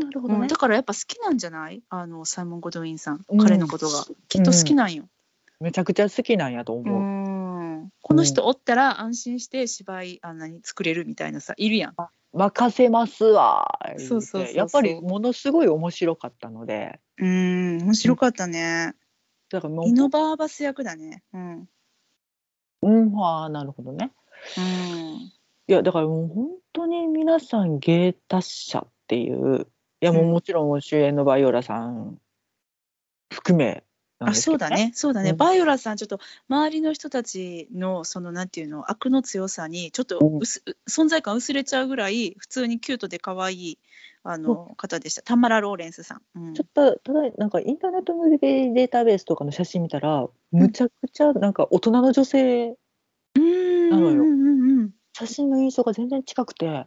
[0.00, 1.80] ん、なるほうんだからやっぱ好きなんじゃない？
[1.88, 3.38] あのサイモン・ゴドウィンさん、うん。
[3.38, 4.04] 彼のことが。
[4.28, 5.08] きっと好きなんよ、
[5.62, 6.78] めちゃくちゃ好きなんやとう。
[6.78, 7.02] 思う。
[7.02, 7.90] ん。
[8.02, 11.94] この人おったら安心して芝居あんなに作れるみたいなさいるやん。
[12.34, 16.98] 任せますわそうそうやっぱりものすごい面白かったので。
[17.18, 18.94] うん面白かったね、
[19.50, 21.22] だからもうイノバーバス役だね。
[21.34, 21.68] うん、
[22.82, 24.12] うんああなるほどね。
[24.56, 25.32] うん、い
[25.66, 29.66] やだからもう本当に皆さん芸達者っていう
[30.00, 30.30] いやもううん。
[30.30, 32.18] もちろん主演のバイオラさん
[33.30, 33.84] 含め
[34.28, 34.58] あそう。
[34.58, 34.92] だね。
[34.94, 35.36] そうだね、うん。
[35.36, 40.38] バイオラさんちょっと周りの人たちのそのなんていうの悪の強さにちょっとうん。
[40.38, 43.78] 薄、存在感薄れちゃうぐらい普通にキュートで可愛い
[44.24, 45.22] あの方でした。
[45.22, 46.54] タマラ・ローレンスさん、うん。
[46.54, 54.90] ちょっとただなんかインターネットのデータベースとかの写真見たらむちゃくちゃなんか大人の女性うーんなのようんうんうん。
[55.14, 56.86] 写真の印象が全然近くて、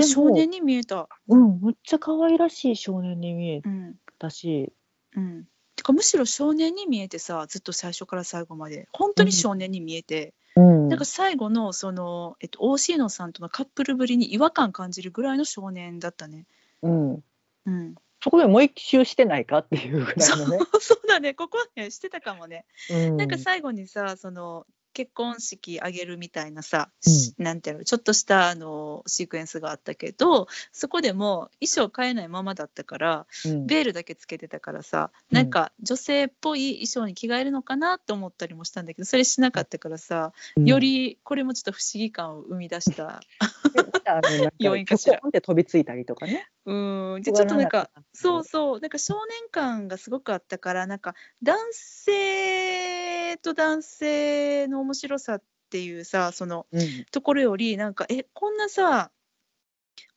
[0.00, 1.08] 少年に見えた。
[1.28, 3.96] うん、むっちゃ可愛らしい少年に見えうん。
[4.18, 4.72] たし、
[5.16, 5.46] うん
[5.78, 16.46] てかむしろ少年に見えてさずっと最初から最後まで本当に少年に見えて、うんなんか最後のその、えっと、OC 野さんとのカップルぶりに違和感感じるぐらいの少年だったね。
[16.82, 17.22] うん、
[17.66, 20.58] うん、そこでもう一周してないかっていうぐらいのね。
[20.80, 22.64] そうだねここねしてたかもね。
[22.90, 33.66] うんなんか最後にさその結婚式あげるみたいなさ、しなんていうのちょっとしたあのシークエンスがあったけどそこでも衣装変えないままだったからうん。
[33.66, 35.36] ベールだけつけてたからさうん。
[35.36, 43.20] なんか女性っぽい衣装に着替えるのかなって思ったりもしたんだけどそれしなかったからさ、よりこれもちょっと不思議感を生み出した
[44.08, 45.14] あのなんか要因かしら。
[45.14, 46.48] ピョコンって飛びついたりとかね。
[46.66, 46.72] う
[47.18, 47.22] ん。
[47.22, 48.44] でちょっとなんかそうう。
[48.44, 48.80] そう。
[48.80, 57.04] なんか少年感がすごくあったからなんか男性と男性の面白さっていうさそのうん。
[57.10, 59.10] ところよりなんかえこんなさ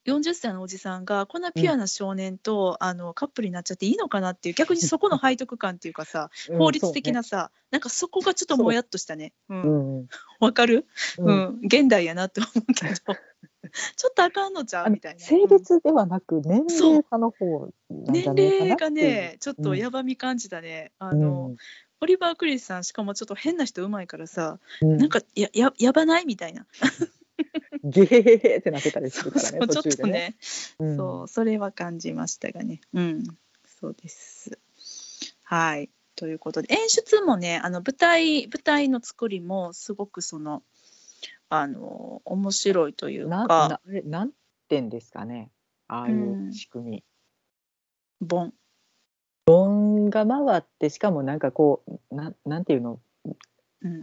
[0.06, 9.34] 40歳のおじさんがこんなピュアな少年と、あのカップルになっちゃっていいのかなっていう逆にそこの背徳感っていうかさ 法律的なさ、なんかそこがちょっともやっとしたね。
[9.50, 9.58] う、う。
[9.58, 10.08] んん。
[10.40, 10.88] わかる、
[11.20, 11.60] ううんん。
[11.64, 12.96] 現代やなって思うけど
[13.96, 14.90] ちょっとあかんのちゃう？
[14.90, 15.20] みたいな。
[15.20, 20.92] 性別ではなく年齢差の方年齢がねちょっとやばみ感じたね。
[21.00, 21.56] あの、
[22.02, 26.66] オリバー・クリスさんしかもちょっと変な人うまいからさ、うんなんかやややばないみたいな。
[27.84, 30.36] ゲヘヘヘってなってたりするからね そうちょ途中でね。
[30.36, 32.82] っとね、うんそうそれは感じましたがね。
[32.94, 33.24] うん、
[33.80, 34.58] そうです。
[35.44, 35.90] はい。
[36.16, 40.62] ということで演出もねあの舞台舞台の作りもすごくその
[41.54, 44.32] あの面白いというなかなあれなん
[44.70, 45.52] てんですかね。
[45.90, 46.54] ああいううん。
[46.54, 47.04] 仕組み。
[48.22, 48.54] ボン。
[49.46, 53.02] 本が回ってしかもなんかこうなんなんていうの？
[53.82, 54.02] うん、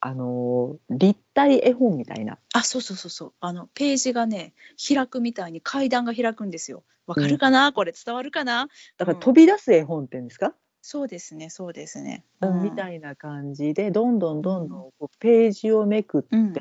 [0.00, 2.36] あのー立体絵本みたいな。
[2.52, 3.32] あそうそうそうそう。
[3.40, 4.52] あのページがね
[4.86, 6.84] 開くみたいに階段が開くんですよ。
[7.06, 8.68] わかるかな、これ伝わるかな？
[8.98, 9.24] だからうん。
[9.24, 12.26] 飛び出す絵本っていうんですか、そうですねそうですね。
[12.42, 12.62] うん。
[12.64, 16.54] みいたいな感じでどんどんどんどんこうページをめくって、うんうん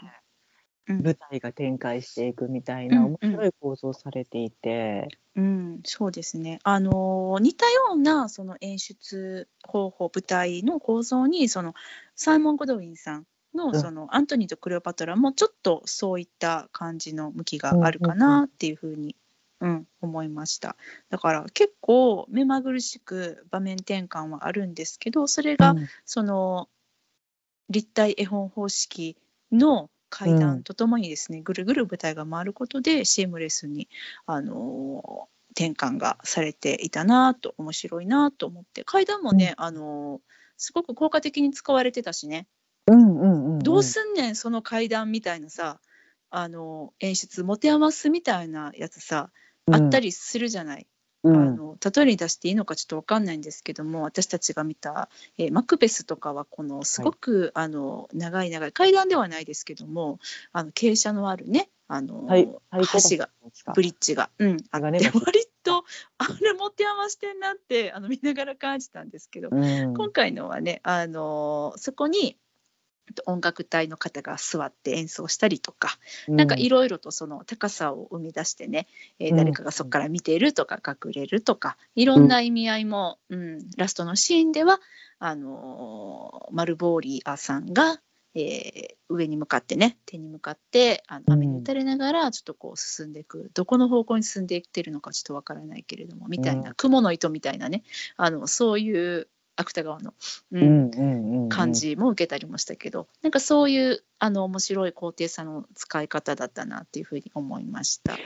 [0.87, 6.59] 舞台が展開していくみたいなうん面白い構造されていて、うん、そうですね。
[6.63, 11.73] あの似たようなその演出方法、舞台の構造にその
[12.15, 13.25] サイモン・ゴドウィンさんうん。
[13.57, 19.15] のそのアントニーとクレオパトラもちょっとそういった感じの向きがあるかなっていうふうに、
[19.59, 20.75] うん、思いました。
[21.09, 25.87] だから結構目まぐるしく場面転換はあるんですけど、それがうん。
[26.05, 26.69] その
[27.69, 29.17] 立体絵本方式
[29.51, 33.87] の階段とともにですね、ぐるぐる舞台が回ることでシームレスに、
[34.27, 42.47] あのー転換がされていたなと面白いなと思って階段もね、あのーすごく効果的に使われてたしね、
[42.87, 43.59] うんうんうんうん。
[43.59, 45.81] どうすんねんその階段みたいなさ、
[46.29, 49.29] あのー演出持て余すみたいなやつさ、
[49.71, 50.87] あったりするじゃない。
[51.23, 51.35] うん。
[51.35, 60.19] あの例えに出していいのかちょっと分かんないんですけども私たちが見た、えーマクベスとかはこのすごく、あの長い長い階段ではないですけども
[60.53, 62.47] あの傾斜のあるねあの、はい。
[62.69, 62.85] はい。
[63.09, 63.29] 橋が
[63.75, 65.83] ブリッジが、うん、あって割と
[66.17, 69.93] あれ持て余してんなってあの見ながら感じたんですけど、うん。
[69.93, 72.37] 今回のはねあのそこに
[73.25, 75.97] 音楽隊の方が座って演奏したりとか、
[76.27, 78.87] なんかいろいろとその高さを生み出してね、
[79.19, 83.59] え誰かがそこから見ているとか隠れるとかいろんな意味合いも、うん。
[83.77, 84.79] ラストのシーンでは
[85.19, 88.01] あのーマルボーリーさんが、
[88.35, 91.33] えー上に向かってね手に向かってあのうん。
[91.33, 96.75] 雨に打たれながらちょっとこう進んでいく、どこの方向に進んでいってるのかちょっとわからないけれどもみたいな、うん。
[96.75, 97.83] 雲の糸みたいなね
[98.15, 99.27] あのそういう
[99.61, 100.13] 芥川の、
[100.51, 108.17] うんうんうんうん感じも受けたりもしたけど、なんかそういうあの面白い高低差の使い方だったなっていうふうに思いました。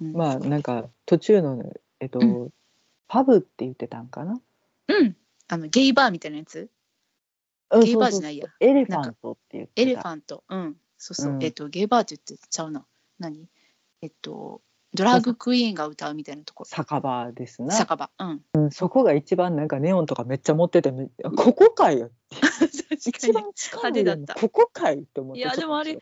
[0.00, 2.52] うん、まあなんか途中のねえっと、う
[3.08, 4.40] パブって言ってたんかな？
[4.88, 5.16] うん、
[5.48, 6.70] あのゲイバーみたいなやつ、
[7.70, 8.46] うんゲイバーじゃないや。
[8.60, 9.82] エレファントって言ってた。
[9.82, 11.42] エレファント、うん、そうそう、うん。
[11.42, 12.86] えっとゲイバーって言ってちゃうな、
[13.18, 13.46] 何？
[14.02, 14.62] えっと
[14.94, 16.64] ドラッグクイーンが歌うみたいなとこ。
[16.64, 22.10] ろ、酒場ですな、酒場、うん、うん、そこが一番なんかネオンとかめっちゃ持っててめここかいよ。
[22.90, 24.34] 一番に近い派手だった。
[24.34, 25.98] ここかいって思っていやでもあれ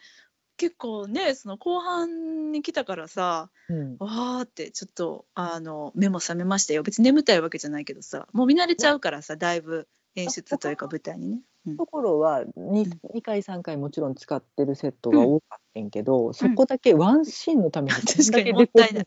[0.57, 3.97] 結構ねその後半に来たからさとうん。
[3.99, 6.82] わーってちょっとあの目も覚めましたよ。
[6.82, 10.87] 別に眠たいわけじゃないけどさもう見慣れちゃうからさだいぶ演出というか。
[10.87, 11.41] 舞台にね。
[11.66, 11.76] うん。
[11.76, 13.18] ところは 2, うん。
[13.18, 19.06] 2回3回もちろん使ってるセットが多かったんけど、そこだけワンシーンのために 確かもったいない。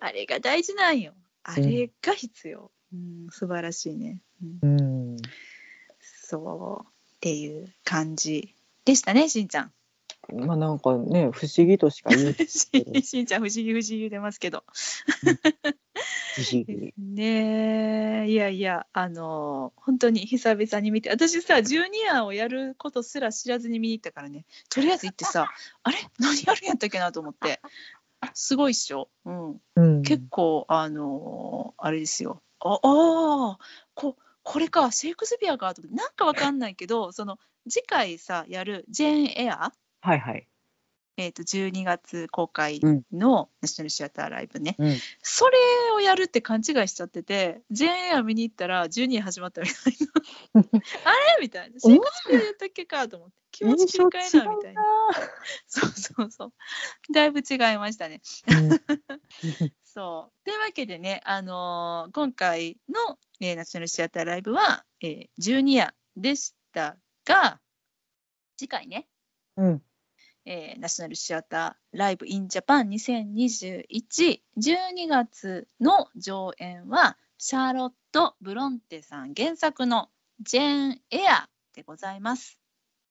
[0.00, 1.14] あれが大事なんよ。
[1.42, 2.70] あれが必要。
[2.92, 4.20] うん、素晴らしいね。
[4.62, 4.82] うん、う
[5.14, 5.16] ん。
[6.00, 8.54] そうっていう感じ
[8.84, 9.72] でしたね、しんちゃん。
[10.32, 12.70] まあなんかね不思議としか言う し
[13.02, 14.64] しんちゃん不思議不思議言うてますけど。
[16.98, 18.24] ね。
[18.24, 21.10] えいやいやあの本当に久々に見て。
[21.10, 24.44] 私さジュニアをやることすら知らずに見に行ったからね。
[24.68, 25.48] とりあえず行ってさ
[25.82, 25.96] あれ？
[26.18, 27.60] 何やるんやったっけなと思って。
[28.34, 30.02] すごいっしょ、うん、うん。
[30.02, 32.42] 結構あのあれですよ。
[32.60, 33.56] ああー
[33.94, 34.90] ここれか。
[34.92, 37.38] シェイクスピアかとなんかわかんないけどその
[37.68, 39.72] 次回さやるジェーン・エア？
[40.02, 40.46] はいはい
[41.20, 43.02] えー、と12月公開うん。
[43.12, 44.96] のナショナルシアターライブね、うん。
[45.22, 45.58] それ
[45.94, 49.94] をやるって勘違いしちゃっててジェーンエア見に行ったら12始まったみたい
[50.54, 50.62] な。
[51.04, 51.42] あれ？
[51.42, 51.92] みたいな。
[51.92, 51.98] や
[52.52, 53.34] ったっけかと思って。
[53.52, 54.82] 気持ち切り替えなみたいな。
[55.66, 56.52] そうそうそう。
[57.12, 58.22] だいぶ違いましたね。
[59.84, 60.44] そう。
[60.44, 67.60] というわけでね、あのー今回の、えーナショナルシアターライブは、えー、12夜でしたが
[68.56, 69.08] 次回ね。
[69.56, 69.82] うん
[70.44, 80.08] えーナショナルシアターライブインジャパン2021 12月の上演はシャーロット・ブロンテさん原作の
[80.40, 82.58] ジェーン・エアでございます。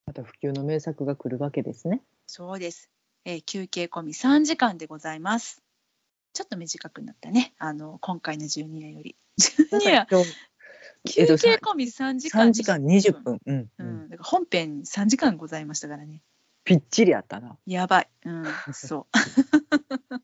[0.05, 2.89] また普及の名作が来るわけですねそうです、
[3.25, 5.61] えー休憩込み3時間でございます。
[6.33, 7.53] ちょっと短くなったね。
[7.57, 9.15] あの今回の12夜より。
[9.39, 10.07] 12夜
[11.05, 12.49] 休憩込み3時間。
[12.49, 13.21] 3時間20。
[13.21, 16.21] 分、うんううんん、だから本編3時間ございましたからね。
[16.69, 18.09] ぴっちりあったなやばい。
[18.25, 19.17] うん、そう。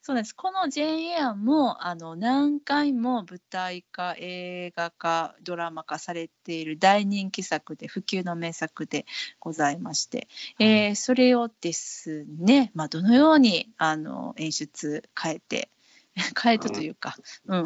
[0.00, 0.34] そうです。
[0.34, 9.04] このジェーン・エアもあの何回も舞台化、映画化、ドラマ化されている大人気作で、普及の名作で
[9.40, 10.26] ございまして、
[10.58, 15.68] えーそれをですね、まあ、どのようにあの演出変えて、
[16.42, 17.14] 変えたというか、
[17.44, 17.64] うん、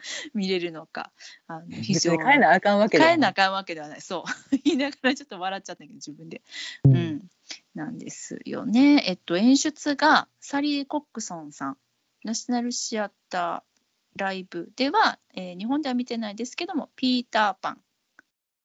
[0.34, 1.12] 見れるのか、
[1.46, 4.00] あの非常別に変えなあかんわけ変えなあいかんわけではない。
[4.00, 4.56] そう。
[4.64, 6.42] 言いながらちょっと笑っちゃったけど、自分で。
[6.84, 7.30] ううんん、
[7.74, 9.02] なんですよね。
[9.06, 11.78] えっと、演出がサリー・コックソンさん、
[12.24, 17.82] ナショナルシアターライブでは、えー日本では見てないですけども、ピーター・パン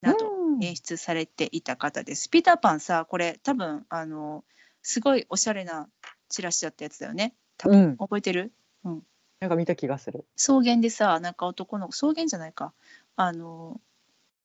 [0.02, 2.30] などうん演出されていた方です。
[2.30, 4.44] ピーター・パンさ、これ多分、あの、
[4.82, 5.90] すごいおしゃれな
[6.30, 7.36] チラシだったやつだよね。
[7.58, 8.52] 多分、うん覚えてる？
[9.42, 10.24] なんか見た気がする。
[10.38, 12.74] 草原でさなんか男の子草原じゃないか。
[13.16, 13.82] あの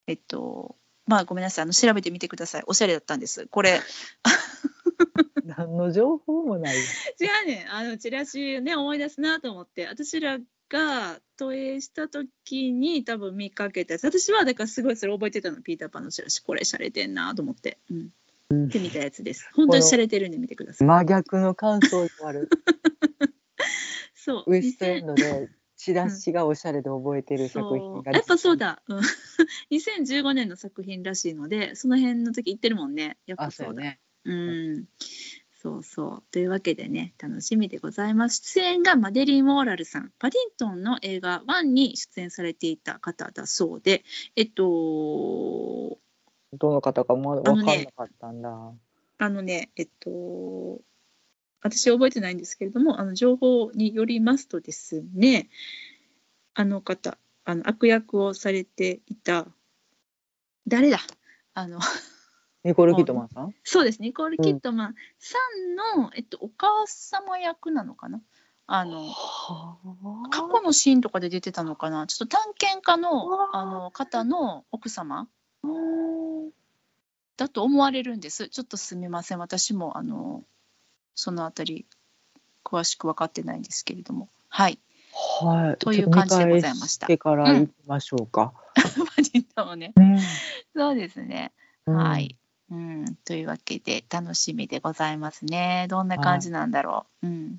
[0.07, 0.75] えっと
[1.07, 1.65] まあごめんなさい。
[1.65, 2.63] あの調べてみてください。
[2.67, 3.47] おしゃれだったんです。
[3.47, 3.81] これ。
[5.45, 6.77] 何の情報もない。
[6.77, 6.81] 違
[7.45, 7.65] うね。
[7.65, 9.87] んあのチラシね思い出すなと思って。
[9.87, 10.39] 私ら
[10.71, 14.05] が投影した時に多分見かけたやつ。
[14.05, 15.61] 私はだからすごいそれ覚えてたの。
[15.61, 16.43] ピーターパンのチラシ。
[16.43, 18.11] これ洒落てんなと思って、うん、
[18.49, 18.67] うん。
[18.69, 19.47] って見たやつです。
[19.53, 20.89] 本当に洒落てるんで見てください。
[20.89, 22.49] 真逆の感想がある
[24.27, 24.45] そう。
[24.49, 28.15] ウエストエンドでチラシがおしゃれで覚えてる作品がそう。
[28.15, 28.99] やっぱそうだ、うん、
[29.71, 33.19] 2015年の作品らしいのでその辺の時行ってるもんね。
[33.27, 34.01] やっぱあそううね。
[34.25, 34.89] うん。
[35.63, 36.23] そうそう。
[36.33, 38.43] というわけでね楽しみでございます。
[38.43, 40.13] 出演がマデリー・モーラルさん。
[40.19, 44.03] パディントンの映画「ワンに出演されていた方だそうで。
[44.35, 46.01] えっと。
[46.53, 48.73] どの方かまだ分かんなかったんだ、
[49.19, 50.81] あのねえっと
[51.63, 55.49] 私覚えてないんですけれどもあの情報によりますとですね
[56.55, 59.47] あの方あの悪役をされていた
[60.69, 60.99] 誰だ？
[61.55, 61.79] あの
[62.65, 63.55] ニコール・キットマンさん？
[63.63, 64.03] そうです。
[64.03, 65.39] ニコール・キットマンさ
[65.95, 68.21] んの、えっと、お母様役なのかな？
[68.67, 69.09] あの
[70.31, 72.09] 過去のシーンとかで出てたのかな？
[72.09, 73.65] ちょっと探検家のあ。
[73.65, 75.29] の方の奥様
[77.37, 78.49] だと思われるんです。
[78.49, 79.39] ちょっとすみません。
[79.39, 80.43] 私もあの
[81.17, 81.87] そのあたり
[82.63, 84.29] 詳しく分かってないんですけれども。
[84.49, 84.79] はい。
[85.41, 85.77] はい。
[85.79, 87.07] という感じでございました。
[87.07, 88.53] してから行きましょうか、
[89.17, 89.93] マジントンをね。
[89.97, 90.21] ね。
[90.77, 91.53] そうですね。
[91.87, 91.97] うん。
[91.97, 92.37] はい、
[92.71, 95.87] うん、というわけで楽しみでございますね。
[95.89, 97.27] どんな感じなんだろう。
[97.27, 97.59] うん。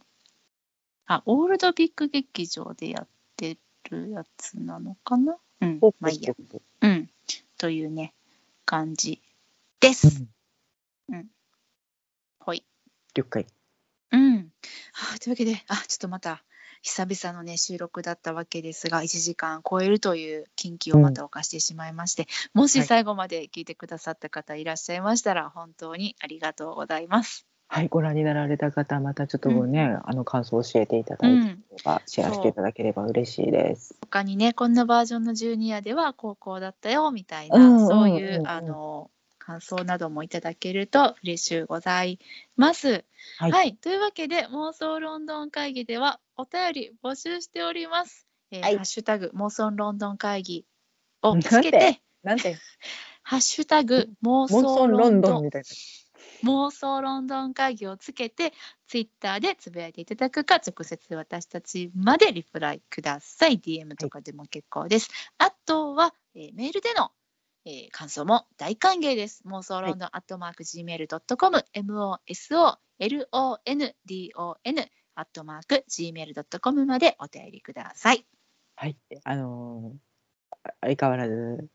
[1.07, 3.07] あ、オールドビッグ劇場でやっ
[3.37, 3.57] て
[3.89, 5.37] るやつなのかな？
[5.61, 5.79] うん。
[5.99, 6.33] まあいいや。
[6.81, 7.09] うん、
[7.57, 8.13] というね
[8.65, 9.21] 感じ
[9.79, 10.23] です。
[11.09, 11.15] うん。
[11.15, 11.25] ほい。
[13.17, 13.47] 了解
[14.11, 14.51] うん。
[14.93, 16.43] はあ、というわけで、あ、ちょっとまた
[16.81, 27.47] 久々のね収録だったわけですが、1時間超えるという近畿をまた犯してしまいまして、もしはい最後まで聞いてくださった方いらっしゃいましたら、本当にありがとうございます。
[27.69, 31.57] はい、ご覧になられた方、またちょっとね、あの感想を教えていただいて、
[32.05, 33.95] シェアしていただければ嬉しいです。
[34.01, 39.11] 他にねこんなバージョンのジュニアでは高校だったよみたいな、うんうんうんうんそういうあの
[39.47, 42.19] 感想などもいただけると嬉しゅうござい
[42.57, 43.05] ます。
[43.37, 43.51] はい。
[43.51, 48.27] はい、というわけで妄想ロンドン会議ではお便り募集しております。
[48.51, 48.75] えーはい。
[48.75, 50.65] ハッシュタグ妄想ロンドン会議
[51.21, 52.57] をつけて、なんて、
[53.23, 55.43] ハッシュタグ妄想ロンドン。
[55.45, 55.63] みたい
[56.43, 58.51] 妄想ロンドン会議をつけて
[58.87, 63.59] ツイッターでつぶやいていただくか直接私たちまでリプライください。
[63.59, 67.11] DM とかでも結構です、あとは、えーメールでの、
[67.69, 69.43] えー感想も大歓迎です。
[69.45, 72.71] 妄想ロンドンアットマーク Gmail.com、MOSOLONDON
[75.15, 78.25] アットマーク Gmail.com までお便りください。
[78.77, 78.95] はい、
[79.25, 79.97] あのー
[80.81, 81.67] 相変わらず、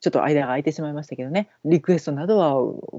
[0.00, 2.52] ちょっと間が空いてしまいましたけどね、リクエストなどは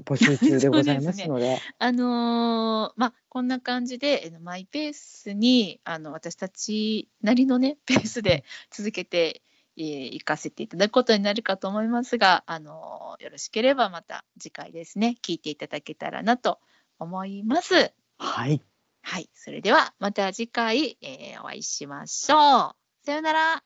[0.04, 8.42] 募集中でございますので、 あのーまあこんな感じでえーマイペースにあの私たちなりのねペースで
[8.72, 9.42] 続けて
[9.78, 16.58] えー行かせていただくことになるかと思いますが、あのーよろしければまた次回ですね聞いていただけたらなと
[16.98, 17.92] 思います。
[18.18, 18.62] はい、
[19.02, 22.74] はい、それではまた次回、えーお会いしましょう。
[23.04, 23.54] さようなら。
[23.54, 23.62] あ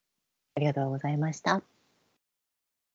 [0.61, 1.63] りがとうございました。